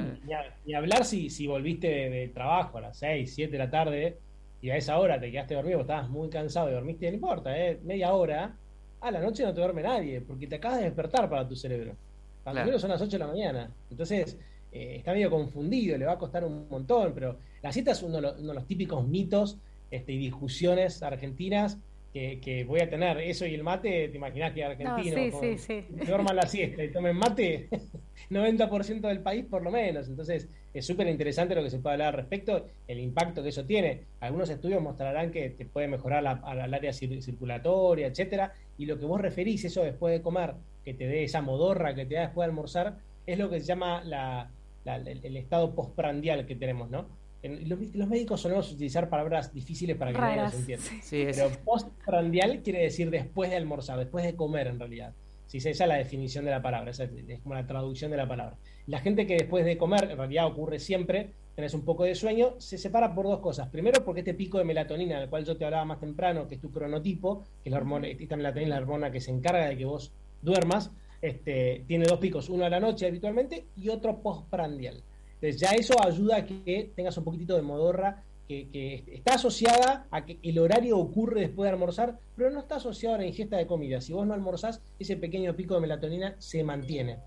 Ni, 0.66 0.74
hablar 0.74 1.06
si, 1.06 1.30
si 1.30 1.48
volviste 1.48 1.88
de, 1.88 2.28
trabajo 2.30 2.78
a 2.78 2.82
las 2.82 2.98
6, 2.98 3.34
7 3.34 3.52
de 3.52 3.58
la 3.58 3.70
tarde 3.70 4.18
y 4.62 4.70
a 4.70 4.78
esa 4.78 4.98
hora 5.00 5.20
te 5.20 5.32
quedaste 5.32 5.56
dormido, 5.56 5.82
estabas 5.82 6.10
muy 6.10 6.30
cansado 6.30 6.70
y 6.70 6.74
dormiste, 6.74 7.08
no 7.10 7.16
importa, 7.16 7.58
¿eh? 7.58 7.80
media 7.84 8.14
hora, 8.14 8.56
a 9.02 9.12
la 9.12 9.20
noche 9.20 9.44
no 9.44 9.54
te 9.54 9.60
duerme 9.60 9.82
nadie, 9.82 10.22
porque 10.22 10.48
te 10.48 10.56
acabas 10.56 10.78
de 10.78 10.86
despertar 10.86 11.30
para 11.30 11.48
tu 11.48 11.56
cerebro. 11.56 11.96
Para 12.44 12.64
claro. 12.64 12.80
son 12.80 12.90
las 12.90 13.02
8 13.02 13.12
de 13.12 13.20
la 13.20 13.28
mañana. 13.28 13.72
Entonces, 13.90 14.38
eh, 14.72 14.96
está 14.98 15.12
medio 15.12 15.30
confundido, 15.30 15.98
le 15.98 16.06
va 16.06 16.14
a 16.14 16.18
costar 16.18 16.46
un 16.46 16.68
montón, 16.70 17.14
pero 17.14 17.38
la 17.62 17.72
siesta 17.72 17.92
es 17.92 18.04
uno 18.04 18.22
de 18.22 18.54
los, 18.54 18.68
típicos 18.68 19.08
mitos 19.08 19.58
este, 19.92 20.14
y 20.14 20.18
discusiones 20.18 21.04
argentinas 21.04 21.78
que, 22.14 22.64
voy 22.68 22.80
a 22.80 22.90
tener 22.90 23.18
eso 23.18 23.46
y 23.46 23.56
el 23.56 23.64
mate, 23.64 24.10
te 24.10 24.18
imaginas 24.18 24.54
que 24.54 24.64
argentino 24.64 25.18
no, 25.18 25.42
sí, 25.42 25.58
sí, 25.58 25.86
duerman 26.06 26.36
la 26.36 26.46
siesta 26.46 26.84
y 26.84 26.92
tomen 26.92 27.18
mate, 27.18 27.70
90% 28.30 29.02
del 29.02 29.22
país 29.22 29.46
por 29.46 29.64
lo 29.64 29.72
menos. 29.72 30.08
Entonces, 30.08 30.48
es 30.74 30.86
súper 30.86 31.08
interesante 31.08 31.56
lo 31.56 31.64
que 31.64 31.72
se 31.72 31.80
puede 31.80 31.94
hablar 31.94 32.10
al 32.10 32.14
respecto, 32.14 32.68
el 32.88 33.00
impacto 33.00 33.42
que 33.42 33.50
eso 33.50 33.66
tiene. 33.66 34.02
Algunos 34.20 34.50
estudios 34.50 34.82
mostrarán 34.82 35.32
que 35.32 35.50
te 35.50 35.66
puede 35.66 35.88
mejorar 35.88 36.22
la, 36.22 36.32
área 36.32 36.94
circulatoria, 36.94 38.08
etcétera, 38.08 38.54
y 38.78 38.86
lo 38.86 39.00
que 39.00 39.06
vos 39.06 39.20
referís, 39.20 39.66
eso 39.66 39.84
después 39.84 40.14
de 40.14 40.22
comer, 40.22 40.54
que 40.86 40.94
te 40.94 41.08
dé 41.08 41.24
esa 41.24 41.42
modorra 41.42 41.96
que 41.96 42.06
te 42.06 42.16
da 42.16 42.22
después 42.22 42.46
de 42.46 42.50
almorzar, 42.52 42.98
es 43.26 43.40
lo 43.40 43.50
que 43.50 43.60
se 43.60 43.66
llama 43.66 44.04
la, 44.04 44.52
el, 44.86 45.38
estado 45.38 45.74
postprandial 45.74 46.46
que 46.46 46.56
tenemos, 46.56 46.90
¿no? 46.90 47.08
Los, 47.44 48.08
médicos 48.08 48.42
solemos 48.42 48.72
utilizar 48.72 49.10
palabras 49.10 49.54
difíciles 49.54 49.98
para 49.98 50.14
que 50.14 50.20
nadie 50.20 50.38
las 50.38 50.56
entienda. 50.56 50.86
Pero 51.10 51.50
postprandial 51.64 52.62
quiere 52.62 52.84
decir 52.84 53.10
después 53.10 53.50
de 53.50 53.58
almorzar, 53.58 54.00
después 54.00 54.24
de 54.24 54.36
comer 54.36 54.68
en 54.68 54.80
realidad. 54.80 55.14
Sí, 55.48 55.58
esa 55.58 55.70
es 55.70 55.80
la 55.88 55.96
definición 55.96 56.46
de 56.46 56.52
la 56.52 56.62
palabra, 56.62 56.92
esa 56.92 57.04
es 57.04 57.40
como 57.42 57.54
la 57.54 57.68
traducción 57.68 58.10
de 58.12 58.18
la 58.18 58.28
palabra. 58.28 58.58
La 58.88 59.00
gente 59.00 59.28
que 59.28 59.36
después 59.36 59.66
de 59.66 59.78
comer, 59.78 60.10
en 60.10 60.18
realidad 60.18 60.48
ocurre 60.48 60.80
siempre, 60.80 61.32
tenés 61.56 61.74
un 61.74 61.86
poco 61.86 62.06
de 62.06 62.16
sueño, 62.16 62.56
se 62.60 62.78
separa 62.78 63.14
por 63.14 63.26
dos 63.26 63.40
cosas. 63.40 63.70
Primero, 63.70 64.04
porque 64.04 64.22
este 64.22 64.34
pico 64.34 64.58
de 64.58 64.64
melatonina, 64.64 65.20
del 65.20 65.30
cual 65.30 65.46
yo 65.46 65.56
te 65.56 65.66
hablaba 65.66 65.86
más 65.86 66.00
temprano, 66.00 66.48
que 66.48 66.56
es 66.56 66.62
tu 66.62 66.72
cronotipo, 66.72 67.44
que 67.62 67.70
es 67.70 67.72
la 67.72 67.78
hormona, 67.78 68.08
esta 68.08 68.36
melatonina 68.36 68.76
es 68.76 68.80
la 68.80 68.82
hormona 68.82 69.12
que 69.12 69.22
se 69.22 69.32
encarga 69.32 69.68
de 69.68 69.78
que 69.78 69.86
vos 69.86 70.12
duermas, 70.42 70.92
este, 71.22 71.84
tiene 71.88 72.06
dos 72.06 72.20
picos, 72.20 72.50
uno 72.50 72.66
a 72.66 72.70
la 72.70 72.80
noche 72.80 73.06
habitualmente 73.06 73.68
y 73.78 73.90
otro 73.90 74.22
postprandial. 74.22 75.04
Entonces 75.44 75.60
ya 75.60 75.76
eso 75.76 76.02
ayuda 76.02 76.38
a 76.38 76.46
que 76.46 76.94
tengas 76.96 77.18
un 77.18 77.26
poquitito 77.26 77.58
de 77.58 77.62
modorra 77.62 78.24
que, 78.48 79.04
está 79.12 79.34
asociada 79.34 80.08
a 80.10 80.26
que 80.26 80.40
el 80.42 80.58
horario 80.58 80.98
ocurre 80.98 81.42
después 81.42 81.68
de 81.68 81.74
almorzar, 81.74 82.18
pero 82.34 82.50
no 82.50 82.62
está 82.62 82.78
asociado 82.78 83.16
a 83.16 83.18
la 83.18 83.26
ingesta 83.26 83.58
de 83.58 83.68
comida. 83.68 84.00
Si 84.00 84.14
vos 84.14 84.26
no 84.26 84.34
almorzás, 84.34 84.82
ese 85.00 85.18
pequeño 85.18 85.54
pico 85.54 85.76
de 85.76 85.82
melatonina 85.82 86.38
se 86.40 86.64
mantiene. 86.64 87.18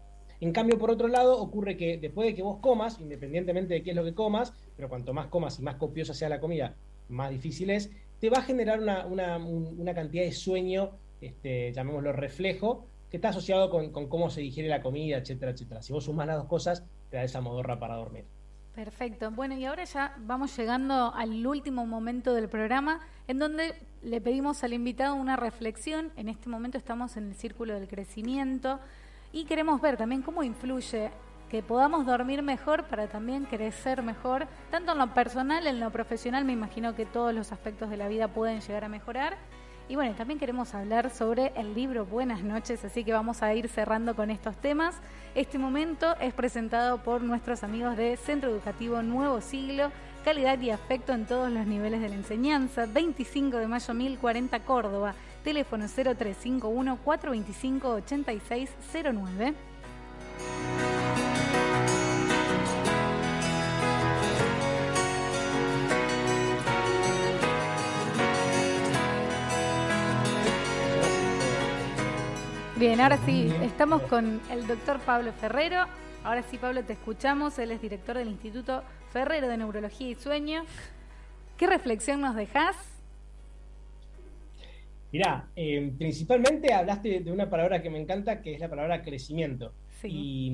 En 0.41 0.51
cambio, 0.53 0.79
por 0.79 0.91
otro 0.91 1.09
lado, 1.09 1.39
ocurre 1.39 1.77
que 1.77 1.99
después 1.99 2.29
de 2.29 2.35
que 2.35 2.43
vos 2.43 2.57
comas, 2.61 2.99
independientemente 3.01 3.75
de 3.75 3.83
qué 3.83 3.91
es 3.91 3.97
lo 3.97 4.05
que 4.05 4.15
comas, 4.15 4.55
pero 4.77 4.89
cuanto 4.89 5.13
más 5.13 5.27
comas 5.27 5.59
y 5.59 5.63
más 5.63 5.75
copiosa 5.75 6.15
sea 6.15 6.31
la 6.31 6.41
comida, 6.41 6.75
más 7.11 7.31
difícil 7.31 7.69
es, 7.69 7.91
te 8.19 8.31
va 8.31 8.39
a 8.39 8.43
generar 8.43 8.81
una, 8.81 9.95
cantidad 9.95 10.25
de 10.25 10.33
sueño, 10.33 10.93
este, 11.21 11.71
llamémoslo 11.71 12.13
reflejo, 12.13 12.87
que 13.11 13.19
está 13.19 13.29
asociado 13.29 13.69
con, 13.69 13.93
con, 13.93 14.09
cómo 14.09 14.31
se 14.31 14.41
digiere 14.41 14.71
la 14.71 14.81
comida, 14.81 15.19
etcétera, 15.19 15.53
etcétera. 15.53 15.83
Si 15.83 15.93
vos 15.93 16.05
sumás 16.05 16.27
las 16.27 16.39
dos 16.39 16.47
cosas, 16.47 16.83
esa 17.25 17.41
modorra 17.41 17.79
para 17.79 17.97
dormir. 17.97 18.25
Perfecto. 18.75 19.31
Bueno, 19.31 19.55
y 19.57 19.65
ahora 19.65 19.85
ya 19.85 20.15
vamos 20.19 20.55
llegando 20.57 21.13
al 21.15 21.47
último 21.47 21.87
momento 21.87 22.35
del 22.35 22.49
programa, 22.49 23.01
en 23.27 23.39
donde 23.39 23.75
le 24.03 24.21
pedimos 24.21 24.63
al 24.65 24.75
invitado 24.75 25.15
una 25.15 25.35
reflexión. 25.35 26.13
En 26.17 26.29
este 26.29 26.51
momento 26.51 26.77
estamos 26.77 27.17
en 27.17 27.29
el 27.29 27.35
círculo 27.35 27.73
del 27.73 27.89
crecimiento 27.89 28.79
y 29.33 29.47
queremos 29.47 29.81
ver 29.81 29.97
también 29.97 30.21
cómo 30.21 30.43
influye 30.43 31.11
que 31.49 31.63
podamos 31.63 32.07
dormir 32.07 32.43
mejor 32.43 32.85
para 32.85 33.09
también 33.09 33.45
crecer 33.45 34.03
mejor, 34.03 34.47
tanto 34.71 34.93
en 34.93 34.99
lo 34.99 35.15
personal, 35.15 35.67
en 35.67 35.81
lo 35.81 35.91
profesional, 35.91 36.45
me 36.45 36.53
imagino 36.53 36.95
que 36.95 37.07
todos 37.07 37.33
los 37.33 37.53
aspectos 37.53 37.89
de 37.89 37.97
la 37.97 38.09
vida 38.09 38.29
pueden 38.29 38.61
llegar 38.61 38.85
a 38.85 38.89
mejorar. 38.89 39.37
Y 39.89 39.95
bueno, 39.95 40.17
también 40.17 40.41
queremos 40.41 40.75
hablar 40.75 41.11
sobre 41.11 41.53
el 41.55 41.73
libro 41.75 42.05
Buenas 42.07 42.43
noches, 42.43 42.85
así 42.85 43.05
que 43.05 43.13
vamos 43.13 43.45
a 43.45 43.55
ir 43.55 43.69
cerrando 43.69 44.17
con 44.17 44.31
estos 44.31 44.57
temas. 44.57 44.97
Este 45.37 45.59
momento 45.59 46.17
es 46.21 46.35
presentado 46.35 46.99
por 47.05 47.23
nuestros 47.23 47.63
amigos 47.63 47.97
de 47.97 48.17
Centro 48.17 48.51
Educativo 48.51 49.01
Nuevo 49.03 49.41
Siglo, 49.41 49.93
calidad 50.25 50.61
y 50.61 50.71
afecto 50.71 51.13
en 51.13 51.25
todos 51.25 51.53
los 51.53 51.69
niveles 51.69 52.01
de 52.01 52.09
la 52.09 52.17
enseñanza, 52.17 52.87
25 52.87 53.59
de 53.59 53.69
mayo 53.69 53.95
1040 53.95 54.59
Córdoba, 54.65 55.15
teléfono 55.45 55.87
0351 55.87 56.99
425 57.05 57.89
8609. 57.89 59.55
Bien, 72.79 73.01
ahora 73.01 73.17
sí, 73.25 73.51
estamos 73.63 74.03
con 74.03 74.39
el 74.51 74.67
doctor 74.67 75.01
Pablo 75.01 75.33
Ferrero. 75.33 75.87
Ahora 76.23 76.43
sí, 76.43 76.59
Pablo, 76.59 76.85
te 76.85 76.93
escuchamos. 76.93 77.59
Él 77.59 77.71
es 77.71 77.81
director 77.81 78.19
del 78.19 78.29
Instituto 78.29 78.83
Ferrero 79.15 79.49
de 79.49 79.57
Neurología 79.57 80.11
y 80.11 80.15
Sueño. 80.15 80.63
¿Qué 81.57 81.67
reflexión 81.67 82.21
nos 82.21 82.37
dejas? 82.37 82.77
Mirá, 85.11 85.49
eh, 85.57 85.91
principalmente 85.97 86.75
hablaste 86.75 87.21
de 87.21 87.33
una 87.33 87.49
palabra 87.49 87.81
que 87.81 87.89
me 87.89 87.99
encanta, 87.99 88.43
que 88.43 88.53
es 88.53 88.61
la 88.61 88.69
palabra 88.69 89.01
crecimiento. 89.01 89.73
Sí. 90.03 90.09
Y 90.13 90.51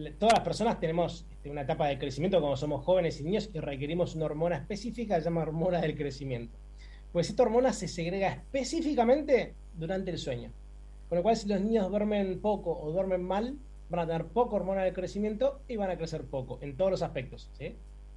mm, 0.00 0.18
todas 0.18 0.38
las 0.38 0.44
personas 0.44 0.80
tenemos 0.80 1.26
este, 1.30 1.48
una 1.48 1.60
etapa 1.60 1.86
de 1.86 1.96
crecimiento 1.96 2.40
como 2.40 2.56
somos 2.56 2.84
jóvenes 2.84 3.20
y 3.20 3.22
niños 3.22 3.50
y 3.54 3.60
requerimos 3.60 4.16
una 4.16 4.24
hormona 4.24 4.56
específica, 4.56 5.14
se 5.18 5.26
llama 5.26 5.42
hormona 5.42 5.80
del 5.80 5.96
crecimiento. 5.96 6.58
Pues 7.12 7.30
esta 7.30 7.44
hormona 7.44 7.72
se 7.72 7.86
segrega 7.86 8.32
específicamente 8.32 9.54
durante 9.76 10.10
el 10.10 10.18
sueño. 10.18 10.50
Con 11.08 11.16
lo 11.18 11.22
cual, 11.22 11.36
si 11.36 11.48
los 11.48 11.60
niños 11.60 11.88
duermen 11.90 12.40
poco 12.40 12.78
o 12.78 12.90
duermen 12.90 13.22
mal, 13.22 13.56
van 13.88 14.00
a 14.00 14.06
tener 14.06 14.26
poca 14.26 14.56
hormona 14.56 14.82
del 14.82 14.92
crecimiento 14.92 15.60
y 15.68 15.76
van 15.76 15.90
a 15.90 15.96
crecer 15.96 16.24
poco, 16.24 16.58
en 16.60 16.76
todos 16.76 16.90
los 16.90 17.02
aspectos, 17.02 17.48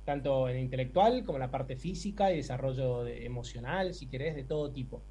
tanto 0.06 0.49
en 0.49 0.58
intelectual 0.60 1.23
como 1.23 1.38
en 1.38 1.41
la 1.41 1.52
parte 1.52 1.75
física 1.75 2.32
y 2.32 2.38
desarrollo 2.38 3.04
de- 3.04 3.25
emocional, 3.25 3.93
si 3.93 4.08
querés, 4.08 4.36
de 4.36 4.43
todo 4.43 4.71
tipo. 4.71 5.02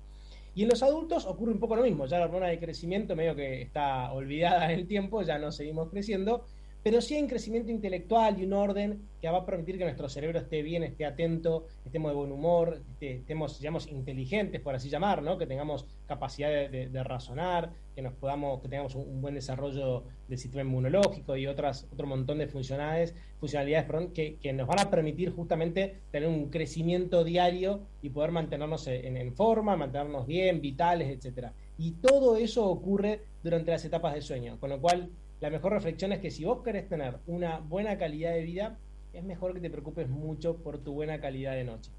Y 0.56 0.62
en 0.64 0.70
los 0.70 0.82
adultos 0.82 1.24
ocurre 1.26 1.52
un 1.52 1.60
poco 1.60 1.76
lo 1.76 1.82
mismo, 1.82 2.06
ya 2.06 2.18
la 2.18 2.24
hormona 2.24 2.48
de 2.48 2.58
crecimiento 2.58 3.14
medio 3.14 3.36
que 3.36 3.62
está 3.62 4.12
olvidada 4.12 4.72
en 4.72 4.80
el 4.80 4.88
tiempo, 4.88 5.22
ya 5.22 5.38
no 5.38 5.52
seguimos 5.52 5.88
creciendo, 5.90 6.44
pero 6.82 7.00
sí 7.00 7.14
hay 7.14 7.22
un 7.22 7.28
crecimiento 7.28 7.70
intelectual 7.70 8.38
y 8.40 8.44
un 8.44 8.52
orden 8.52 9.08
que 9.20 9.28
va 9.28 9.38
a 9.38 9.46
permitir 9.46 9.78
que 9.78 9.84
nuestro 9.84 10.08
cerebro 10.08 10.38
esté 10.38 10.62
bien, 10.62 10.84
esté 10.84 11.04
atento, 11.04 11.66
estemos 11.84 12.12
de 12.12 12.16
buen 12.16 12.30
humor, 12.30 12.80
esté- 12.92 13.16
estemos, 13.16 13.58
digamos, 13.58 13.88
inteligentes, 13.88 14.60
por 14.60 14.74
así 14.74 14.88
llamar, 14.88 15.22
¿no? 15.22 15.36
que 15.36 15.46
tengamos 15.46 15.86
capacidad 16.06 16.48
de, 16.48 17.02
razonar, 17.02 17.72
que 17.94 18.02
nos 18.02 18.14
podamos, 18.14 18.62
que 18.62 18.68
tengamos 18.68 18.94
un, 18.94 19.20
buen 19.20 19.34
desarrollo 19.34 20.04
del 20.28 20.38
sistema 20.38 20.62
inmunológico 20.62 21.36
y 21.36 21.46
otras, 21.46 21.88
otro 21.92 22.06
montón 22.06 22.38
de 22.38 22.46
funcionalidades, 22.46 23.14
funcionalidades 23.40 24.12
que, 24.12 24.52
nos 24.52 24.66
van 24.68 24.80
a 24.80 24.90
permitir 24.90 25.30
justamente 25.30 26.02
tener 26.12 26.28
un 26.28 26.48
crecimiento 26.48 27.24
diario 27.24 27.80
y 28.02 28.10
poder 28.10 28.30
mantenernos 28.30 28.86
en, 28.86 29.34
forma, 29.34 29.76
mantenernos 29.76 30.26
bien, 30.26 30.60
vitales, 30.60 31.08
etcétera. 31.10 31.52
Y 31.76 31.92
todo 31.92 32.36
eso 32.36 32.66
ocurre 32.66 33.22
durante 33.42 33.72
las 33.72 33.84
etapas 33.84 34.14
de 34.14 34.22
sueño, 34.22 34.58
con 34.60 34.70
lo 34.70 34.80
cual 34.80 35.10
la 35.40 35.50
mejor 35.50 35.72
reflexión 35.72 36.12
es 36.12 36.18
que 36.20 36.30
si 36.30 36.44
vos 36.44 36.62
querés 36.62 36.88
tener 36.88 37.18
una 37.26 37.60
buena 37.60 37.96
calidad 37.96 38.32
de 38.32 38.42
vida, 38.42 38.78
es 39.12 39.22
mejor 39.24 39.54
que 39.54 39.60
te 39.60 39.70
preocupes 39.70 40.08
mucho 40.08 40.56
por 40.56 40.78
tu 40.78 40.92
buena 40.92 41.20
calidad 41.20 41.52
de 41.52 41.64
noche. 41.64 41.90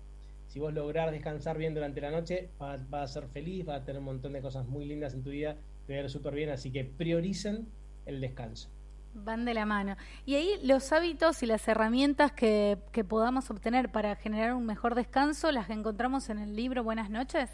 Si 0.48 0.60
vos 0.60 0.74
lográs 0.74 1.12
descansar 1.12 1.58
bien 1.58 1.74
durante 1.74 2.02
la 2.02 2.12
noche, 2.12 2.50
vas, 2.58 2.90
vas 2.90 3.12
a 3.12 3.22
ser 3.22 3.30
feliz, 3.30 3.66
vas 3.66 3.82
a 3.82 3.86
tener 3.86 4.00
un 4.00 4.06
montón 4.06 4.34
de 4.34 4.42
cosas 4.42 4.68
muy 4.68 4.86
lindas 4.86 5.14
en 5.14 5.24
tu 5.24 5.30
vida, 5.30 5.56
te 5.86 5.94
va 5.94 6.00
a 6.00 6.04
ir 6.04 6.10
súper 6.10 6.34
bien, 6.34 6.50
así 6.50 6.72
que 6.72 6.84
prioricen 6.84 7.68
el 8.06 8.20
descanso. 8.20 8.70
Van 9.14 9.46
de 9.46 9.54
la 9.54 9.66
mano. 9.66 9.96
Y 10.26 10.36
ahí 10.36 10.60
los 10.64 10.92
hábitos 10.92 11.42
y 11.42 11.46
las 11.46 11.68
herramientas 11.68 12.32
que, 12.32 12.78
que 12.92 13.04
podamos 13.04 13.50
obtener 13.50 13.92
para 13.92 14.16
generar 14.16 14.54
un 14.54 14.66
mejor 14.66 14.96
descanso, 14.96 15.52
las 15.52 15.70
encontramos 15.70 16.30
en 16.30 16.40
el 16.40 16.56
libro 16.56 16.84
Buenas 16.84 17.10
noches. 17.10 17.50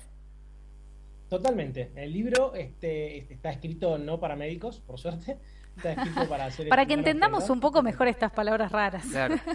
Totalmente. 1.29 1.91
El 1.95 2.13
libro 2.13 2.53
este, 2.55 3.17
este, 3.17 3.33
está 3.33 3.49
escrito 3.49 3.97
no 3.97 4.19
para 4.19 4.35
médicos, 4.35 4.79
por 4.79 4.99
suerte. 4.99 5.37
Está 5.77 5.93
escrito 5.93 6.29
para 6.29 6.45
hacer 6.45 6.69
Para 6.69 6.85
que 6.85 6.93
entendamos 6.93 7.49
un 7.49 7.59
poco 7.59 7.81
mejor 7.83 8.07
estas 8.07 8.31
palabras 8.31 8.71
raras. 8.71 9.05
Claro. 9.05 9.35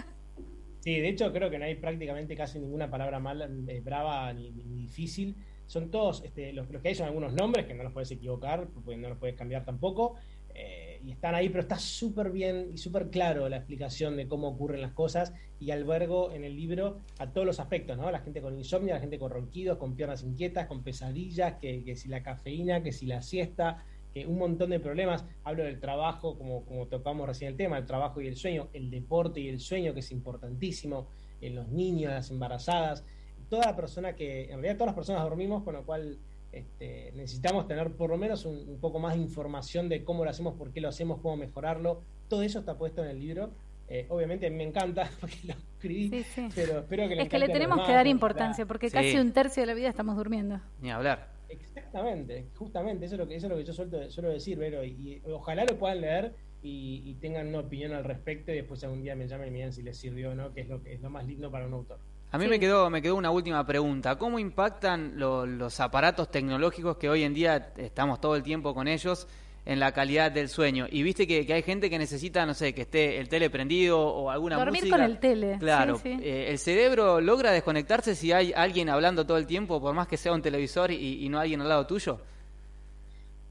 Sí, 0.83 0.99
de 0.99 1.09
hecho 1.09 1.31
creo 1.31 1.51
que 1.51 1.59
no 1.59 1.65
hay 1.65 1.75
prácticamente 1.75 2.35
casi 2.35 2.57
ninguna 2.57 2.89
palabra 2.89 3.19
mala, 3.19 3.47
eh, 3.67 3.81
brava 3.81 4.33
ni, 4.33 4.49
ni 4.49 4.77
difícil. 4.77 5.35
Son 5.67 5.91
todos, 5.91 6.23
este, 6.25 6.53
los, 6.53 6.71
los 6.71 6.81
que 6.81 6.87
hay 6.87 6.95
son 6.95 7.05
algunos 7.05 7.33
nombres 7.33 7.67
que 7.67 7.75
no 7.75 7.83
los 7.83 7.93
puedes 7.93 8.09
equivocar, 8.09 8.67
porque 8.73 8.97
no 8.97 9.07
los 9.09 9.19
puedes 9.19 9.35
cambiar 9.35 9.63
tampoco. 9.63 10.15
eh, 10.55 10.99
y 11.03 11.11
están 11.11 11.35
ahí, 11.35 11.49
pero 11.49 11.61
está 11.61 11.77
súper 11.77 12.31
bien 12.31 12.69
y 12.73 12.77
súper 12.77 13.09
claro 13.09 13.47
la 13.49 13.57
explicación 13.57 14.17
de 14.17 14.27
cómo 14.27 14.47
ocurren 14.49 14.81
las 14.81 14.91
cosas 14.93 15.33
y 15.59 15.69
albergo 15.71 16.31
en 16.31 16.43
el 16.43 16.55
libro 16.55 16.97
a 17.19 17.31
todos 17.31 17.45
los 17.45 17.59
aspectos, 17.59 17.97
¿no? 17.97 18.09
La 18.11 18.19
gente 18.19 18.41
con 18.41 18.57
insomnio, 18.57 18.93
la 18.95 18.99
gente 18.99 19.17
con 19.19 19.31
ronquidos, 19.31 19.77
con 19.77 19.95
piernas 19.95 20.23
inquietas, 20.23 20.65
con 20.67 20.83
pesadillas, 20.83 21.53
que, 21.61 21.83
que 21.83 21.95
si 21.95 22.07
la 22.09 22.23
cafeína, 22.23 22.81
que 22.83 22.91
si 22.91 23.05
la 23.05 23.21
siesta, 23.21 23.83
que 24.13 24.25
un 24.25 24.37
montón 24.37 24.69
de 24.69 24.79
problemas. 24.79 25.25
Hablo 25.43 25.63
del 25.63 25.79
trabajo, 25.79 26.37
como, 26.37 26.65
como 26.65 26.87
tocamos 26.87 27.27
recién 27.27 27.51
el 27.51 27.57
tema, 27.57 27.77
el 27.77 27.85
trabajo 27.85 28.21
y 28.21 28.27
el 28.27 28.35
sueño, 28.35 28.69
el 28.73 28.89
deporte 28.89 29.39
y 29.39 29.47
el 29.47 29.59
sueño, 29.59 29.93
que 29.93 30.01
es 30.01 30.11
importantísimo, 30.11 31.07
en 31.41 31.55
los 31.55 31.67
niños, 31.69 32.11
las 32.11 32.29
embarazadas, 32.29 33.03
toda 33.49 33.75
persona 33.75 34.15
que, 34.15 34.43
en 34.43 34.51
realidad 34.61 34.75
todas 34.75 34.87
las 34.87 34.95
personas 34.95 35.23
dormimos, 35.23 35.63
con 35.63 35.73
lo 35.73 35.83
cual 35.83 36.17
este, 36.51 37.11
necesitamos 37.15 37.67
tener 37.67 37.91
por 37.93 38.09
lo 38.09 38.17
menos 38.17 38.45
un, 38.45 38.57
un, 38.69 38.79
poco 38.79 38.99
más 38.99 39.15
de 39.15 39.21
información 39.21 39.89
de 39.89 40.03
cómo 40.03 40.23
lo 40.23 40.29
hacemos, 40.29 40.53
por 40.55 40.71
qué 40.71 40.81
lo 40.81 40.89
hacemos, 40.89 41.19
cómo 41.21 41.37
mejorarlo. 41.37 42.01
Todo 42.27 42.43
eso 42.43 42.59
está 42.59 42.77
puesto 42.77 43.03
en 43.03 43.09
el 43.09 43.19
libro. 43.19 43.51
Eh, 43.87 44.05
obviamente 44.07 44.49
me 44.49 44.63
encanta 44.63 45.09
porque 45.19 45.35
lo 45.43 45.53
escribí, 45.53 46.09
Sí, 46.09 46.23
sí. 46.23 46.47
pero 46.55 46.79
espero 46.79 47.09
que 47.09 47.15
le 47.15 47.23
Es 47.23 47.29
que 47.29 47.39
le 47.39 47.49
tenemos 47.49 47.85
que 47.85 47.91
dar 47.91 48.07
importancia, 48.07 48.65
porque 48.65 48.89
Sí. 48.89 48.93
casi 48.93 49.17
un 49.17 49.33
tercio 49.33 49.63
de 49.63 49.67
la 49.67 49.73
vida 49.73 49.89
estamos 49.89 50.15
durmiendo. 50.15 50.61
Ni 50.79 50.91
hablar. 50.91 51.30
Exactamente, 51.51 52.47
justamente, 52.57 53.05
eso 53.05 53.15
es 53.15 53.19
lo 53.19 53.27
que, 53.27 53.35
eso 53.35 53.47
es 53.47 53.51
lo 53.51 53.57
que 53.57 53.63
yo 53.65 53.73
suelto- 53.73 54.09
suelo 54.09 54.29
decir, 54.29 54.57
Vero, 54.57 54.83
y, 54.83 54.89
y 54.91 55.21
ojalá 55.31 55.65
lo 55.65 55.77
puedan 55.77 56.01
leer 56.01 56.33
y, 56.63 57.01
y 57.05 57.15
tengan 57.15 57.47
una 57.47 57.59
opinión 57.59 57.91
al 57.93 58.03
respecto 58.03 58.51
y 58.51 58.55
después 58.55 58.83
algún 58.83 59.01
día 59.01 59.15
me 59.15 59.27
llamen 59.27 59.47
y 59.47 59.51
me 59.51 59.57
digan 59.57 59.73
si 59.73 59.81
les 59.83 59.97
sirvió 59.97 60.31
o 60.31 60.35
no, 60.35 60.53
que 60.53 60.61
es 60.61 60.69
lo 60.69 60.81
que 60.81 60.93
es 60.93 61.01
lo 61.01 61.09
más 61.09 61.25
lindo 61.25 61.51
para 61.51 61.67
un 61.67 61.73
autor. 61.73 61.99
A 62.31 62.37
mí 62.37 62.45
Sí. 62.45 62.49
me 62.49 62.59
quedó 62.59 62.89
me 62.89 63.01
quedó 63.01 63.15
una 63.17 63.29
última 63.31 63.65
pregunta. 63.65 64.17
¿Cómo 64.17 64.39
impactan 64.39 65.19
lo- 65.19 65.45
los 65.45 65.79
aparatos 65.81 66.31
tecnológicos 66.31 66.95
que 66.97 67.09
hoy 67.09 67.23
en 67.23 67.33
día 67.33 67.73
estamos 67.77 68.21
todo 68.21 68.35
el 68.37 68.43
tiempo 68.43 68.73
con 68.73 68.87
ellos 68.87 69.27
en 69.65 69.79
la 69.79 69.91
calidad 69.91 70.31
del 70.31 70.49
sueño? 70.49 70.87
Y 70.89 71.03
viste 71.03 71.27
que, 71.27 71.45
que 71.45 71.53
hay 71.53 71.61
gente 71.63 71.89
que 71.89 71.99
necesita, 71.99 72.45
no 72.45 72.53
sé, 72.53 72.73
que 72.73 72.81
esté 72.81 73.19
el 73.19 73.29
tele 73.29 73.49
prendido 73.49 73.99
o 73.99 74.29
alguna 74.29 74.57
Dormir 74.57 74.81
música. 74.81 74.97
con 74.97 75.05
el 75.05 75.19
tele. 75.19 75.57
Claro. 75.59 75.97
Sí, 75.97 76.15
sí. 76.17 76.19
eh, 76.23 76.47
¿El 76.49 76.57
cerebro 76.57 77.21
logra 77.21 77.51
desconectarse 77.51 78.15
si 78.15 78.31
hay 78.31 78.53
alguien 78.55 78.89
hablando 78.89 79.25
todo 79.25 79.37
el 79.37 79.45
tiempo, 79.47 79.79
por 79.79 79.93
más 79.93 80.07
que 80.07 80.17
sea 80.17 80.33
un 80.33 80.41
televisor 80.41 80.91
y, 80.91 81.23
y 81.25 81.29
no 81.29 81.39
alguien 81.39 81.61
al 81.61 81.69
lado 81.69 81.85
tuyo? 81.87 82.19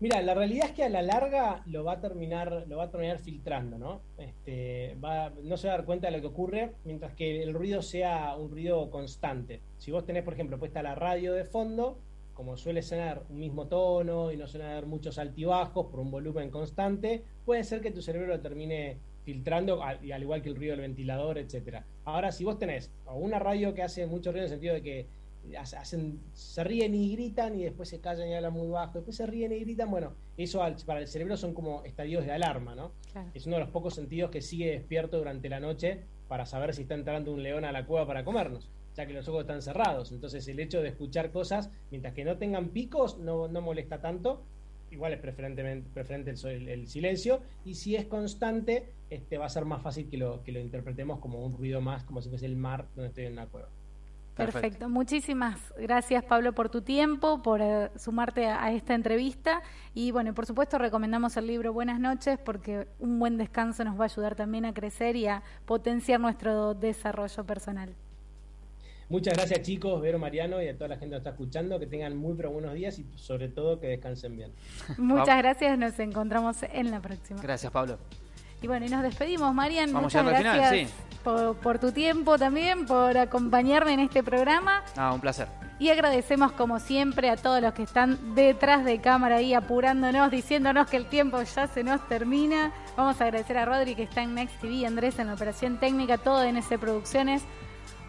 Mira, 0.03 0.23
la 0.23 0.33
realidad 0.33 0.69
es 0.69 0.73
que 0.73 0.83
a 0.85 0.89
la 0.89 1.03
larga 1.03 1.63
lo 1.67 1.85
va 1.85 1.93
a 1.93 2.01
terminar, 2.01 2.65
lo 2.67 2.79
va 2.79 2.85
a 2.85 2.91
terminar 2.91 3.19
filtrando, 3.19 3.77
¿no? 3.77 4.01
Este, 4.17 4.97
va, 5.05 5.31
no 5.43 5.59
se 5.59 5.69
va 5.69 5.75
a 5.75 5.77
dar 5.77 5.85
cuenta 5.85 6.07
de 6.11 6.17
lo 6.17 6.23
que 6.23 6.27
ocurre 6.29 6.73
mientras 6.87 7.13
que 7.15 7.43
el 7.43 7.53
ruido 7.53 7.83
sea 7.83 8.35
un 8.37 8.51
ruido 8.51 8.89
constante. 8.91 9.61
Si 9.77 9.91
vos 9.91 10.07
tenés, 10.07 10.23
por 10.25 10.33
ejemplo, 10.33 10.59
puesta 10.59 10.83
la 10.83 10.95
radio 10.95 11.35
de 11.35 11.45
fondo, 11.45 11.99
como 12.41 12.57
suele 12.57 12.81
sonar 12.81 13.23
un 13.29 13.39
mismo 13.39 13.67
tono 13.67 14.33
y 14.33 14.37
no 14.39 14.47
suele 14.47 14.65
haber 14.65 14.87
muchos 14.87 15.19
altibajos 15.19 15.89
por 15.89 16.01
un 16.01 16.11
volumen 16.11 16.49
constante, 16.51 17.23
puede 17.45 17.65
ser 17.65 17.83
que 17.83 17.91
tu 17.91 18.01
cerebro 18.01 18.29
lo 18.29 18.41
termine 18.41 18.97
filtrando, 19.25 19.83
al, 19.83 20.03
y 20.03 20.13
al 20.13 20.23
igual 20.23 20.41
que 20.41 20.49
el 20.49 20.57
ruido 20.57 20.71
del 20.73 20.81
ventilador, 20.81 21.37
etcétera. 21.37 21.85
Ahora, 22.07 22.33
si 22.33 22.45
vos 22.45 22.59
tenés 22.59 22.91
una 23.15 23.39
radio 23.39 23.75
que 23.75 23.83
hace 23.83 24.07
mucho 24.07 24.31
ruido 24.33 24.47
en 24.47 24.51
el 24.53 24.57
sentido 24.59 24.73
de 24.75 24.81
que 24.83 25.07
hacen, 25.59 26.19
se 26.33 26.65
ríen 26.65 26.95
y 26.95 27.13
gritan 27.13 27.55
y 27.61 27.65
después 27.65 27.91
se 27.91 28.01
callan 28.01 28.27
y 28.31 28.33
hablan 28.35 28.55
muy 28.55 28.69
bajo, 28.69 28.95
después 28.95 29.17
se 29.19 29.27
ríen 29.27 29.53
y 29.53 29.59
gritan, 29.61 29.91
bueno, 29.91 30.15
eso 30.39 30.63
al- 30.63 30.77
para 30.87 31.01
el 31.01 31.09
cerebro 31.09 31.37
son 31.37 31.53
como 31.53 31.85
estadios 31.85 32.25
de 32.25 32.33
alarma, 32.33 32.75
¿no? 32.75 32.93
Claro. 33.13 33.29
Es 33.35 33.45
uno 33.47 33.57
de 33.57 33.65
los 33.65 33.71
pocos 33.71 33.95
sentidos 33.95 34.31
que 34.31 34.41
sigue 34.41 34.71
despierto 34.71 35.19
durante 35.19 35.51
la 35.51 35.61
noche 35.61 36.05
para 36.27 36.47
saber 36.47 36.73
si 36.75 36.83
está 36.83 36.95
entrando 36.95 37.35
un 37.35 37.43
león 37.43 37.67
a 37.67 37.73
la 37.73 37.85
cueva 37.85 38.07
para 38.07 38.25
comernos, 38.25 38.71
ya 38.97 39.07
que 39.07 39.13
los 39.13 39.29
ojos 39.29 39.43
están 39.43 39.63
cerrados. 39.63 40.13
Entonces 40.13 40.47
el 40.49 40.61
hecho 40.61 40.81
de 40.83 40.89
escuchar 40.89 41.31
cosas, 41.31 41.71
mientras 41.91 42.15
que 42.15 42.25
no 42.25 42.37
tengan 42.39 42.69
picos, 42.71 43.19
no, 43.19 43.49
no 43.49 43.61
molesta 43.61 44.01
tanto. 44.01 44.43
Igual 44.91 45.13
es 45.13 45.21
preferentemente, 45.21 45.89
preferente 45.95 46.31
el, 46.33 46.47
el- 46.47 46.69
el 46.69 46.87
silencio. 46.89 47.41
Y 47.65 47.75
si 47.75 47.95
es 47.95 48.07
constante, 48.07 48.93
este, 49.09 49.39
va 49.39 49.47
a 49.47 49.49
ser 49.49 49.65
más 49.65 49.83
fácil 49.83 50.09
que 50.09 50.17
lo, 50.17 50.43
que 50.43 50.51
lo 50.53 50.59
interpretemos 50.59 51.21
como 51.21 51.45
un 51.45 51.57
ruido 51.57 51.81
más, 51.81 52.03
como 52.05 52.21
si 52.21 52.29
fuese 52.29 52.47
el 52.47 52.57
mar 52.57 52.87
donde 52.97 53.09
estoy 53.09 53.27
en 53.27 53.35
una 53.35 53.47
cueva. 53.47 53.69
Perfecto. 54.37 54.61
Perfecto. 54.63 54.89
Muchísimas 54.89 55.73
gracias, 55.79 56.25
Pablo, 56.25 56.55
por 56.55 56.71
tu 56.71 56.83
tiempo, 56.83 57.43
por 57.43 57.61
eh, 57.61 57.91
sumarte 57.97 58.47
a, 58.47 58.65
a 58.65 58.73
esta 58.73 58.95
entrevista. 58.95 59.61
Y 59.95 60.13
bueno, 60.13 60.33
por 60.35 60.47
supuesto, 60.47 60.79
recomendamos 60.79 61.37
el 61.37 61.47
libro 61.47 61.73
Buenas 61.73 62.01
noches 62.01 62.39
porque 62.45 62.89
un 62.99 63.19
buen 63.21 63.37
descanso 63.37 63.85
nos 63.85 63.97
va 63.99 64.05
a 64.05 64.07
ayudar 64.07 64.35
también 64.35 64.65
a 64.65 64.73
crecer 64.75 65.15
y 65.15 65.27
a 65.27 65.43
potenciar 65.67 66.21
nuestro 66.21 66.75
desarrollo 66.75 67.45
personal. 67.45 67.95
Muchas 69.11 69.35
gracias 69.35 69.63
chicos, 69.63 70.01
Vero, 70.01 70.21
Mariano 70.21 70.63
y 70.63 70.69
a 70.69 70.75
toda 70.75 70.87
la 70.87 70.95
gente 70.95 71.07
que 71.07 71.11
nos 71.11 71.19
está 71.19 71.31
escuchando. 71.31 71.81
Que 71.81 71.87
tengan 71.87 72.17
muy 72.17 72.35
pero 72.35 72.53
buenos 72.53 72.75
días 72.75 72.97
y 73.01 73.07
sobre 73.17 73.49
todo 73.49 73.81
que 73.81 73.89
descansen 73.89 74.37
bien. 74.37 74.53
Muchas 74.99 75.37
gracias, 75.37 75.77
nos 75.77 75.99
encontramos 75.99 76.63
en 76.63 76.93
la 76.93 77.01
próxima. 77.01 77.43
Gracias, 77.43 77.73
Pablo. 77.73 77.99
Y 78.63 78.69
bueno, 78.69 78.87
y 78.87 78.89
nos 78.89 79.03
despedimos, 79.03 79.53
Marian. 79.53 79.93
Vamos 79.93 80.15
Muchas 80.15 80.25
llegando 80.25 80.49
al 80.49 80.55
final, 80.55 80.71
gracias 80.71 80.93
por, 81.25 81.57
por 81.57 81.79
tu 81.81 81.91
tiempo 81.91 82.39
también, 82.39 82.87
por 82.87 83.19
acompañarme 83.19 83.95
en 83.95 84.01
este 84.01 84.23
programa. 84.23 84.85
Ah, 84.97 85.13
un 85.13 85.21
placer. 85.21 85.49
Y 85.81 85.89
agradecemos 85.89 86.53
como 86.53 86.79
siempre 86.79 87.31
a 87.31 87.37
todos 87.37 87.63
los 87.63 87.73
que 87.73 87.83
están 87.83 88.35
detrás 88.35 88.85
de 88.85 89.01
cámara 89.01 89.37
ahí 89.37 89.55
apurándonos, 89.55 90.31
diciéndonos 90.31 90.89
que 90.91 90.99
el 90.99 91.07
tiempo 91.07 91.41
ya 91.43 91.67
se 91.69 91.83
nos 91.83 92.07
termina. 92.07 92.71
Vamos 92.99 93.19
a 93.21 93.25
agradecer 93.25 93.57
a 93.57 93.65
Rodri 93.65 93.95
que 93.95 94.03
está 94.03 94.23
en 94.23 94.35
Next 94.35 94.61
TV, 94.61 94.85
Andrés 94.85 95.19
en 95.19 95.29
la 95.29 95.35
operación 95.35 95.81
técnica, 95.81 96.19
todo 96.19 96.45
en 96.45 96.59
NS 96.59 96.79
Producciones, 96.79 97.43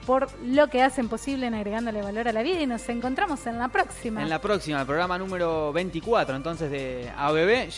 por 0.05 0.29
lo 0.43 0.67
que 0.67 0.81
hacen 0.81 1.09
posible 1.09 1.47
en 1.47 1.53
agregándole 1.53 2.01
valor 2.01 2.27
a 2.27 2.33
la 2.33 2.43
vida 2.43 2.61
y 2.61 2.67
nos 2.67 2.87
encontramos 2.89 3.45
en 3.47 3.59
la 3.59 3.69
próxima. 3.69 4.21
En 4.21 4.29
la 4.29 4.41
próxima, 4.41 4.81
el 4.81 4.85
programa 4.85 5.17
número 5.17 5.71
24, 5.73 6.35
entonces 6.35 6.71
de 6.71 7.11
ABB, 7.15 7.69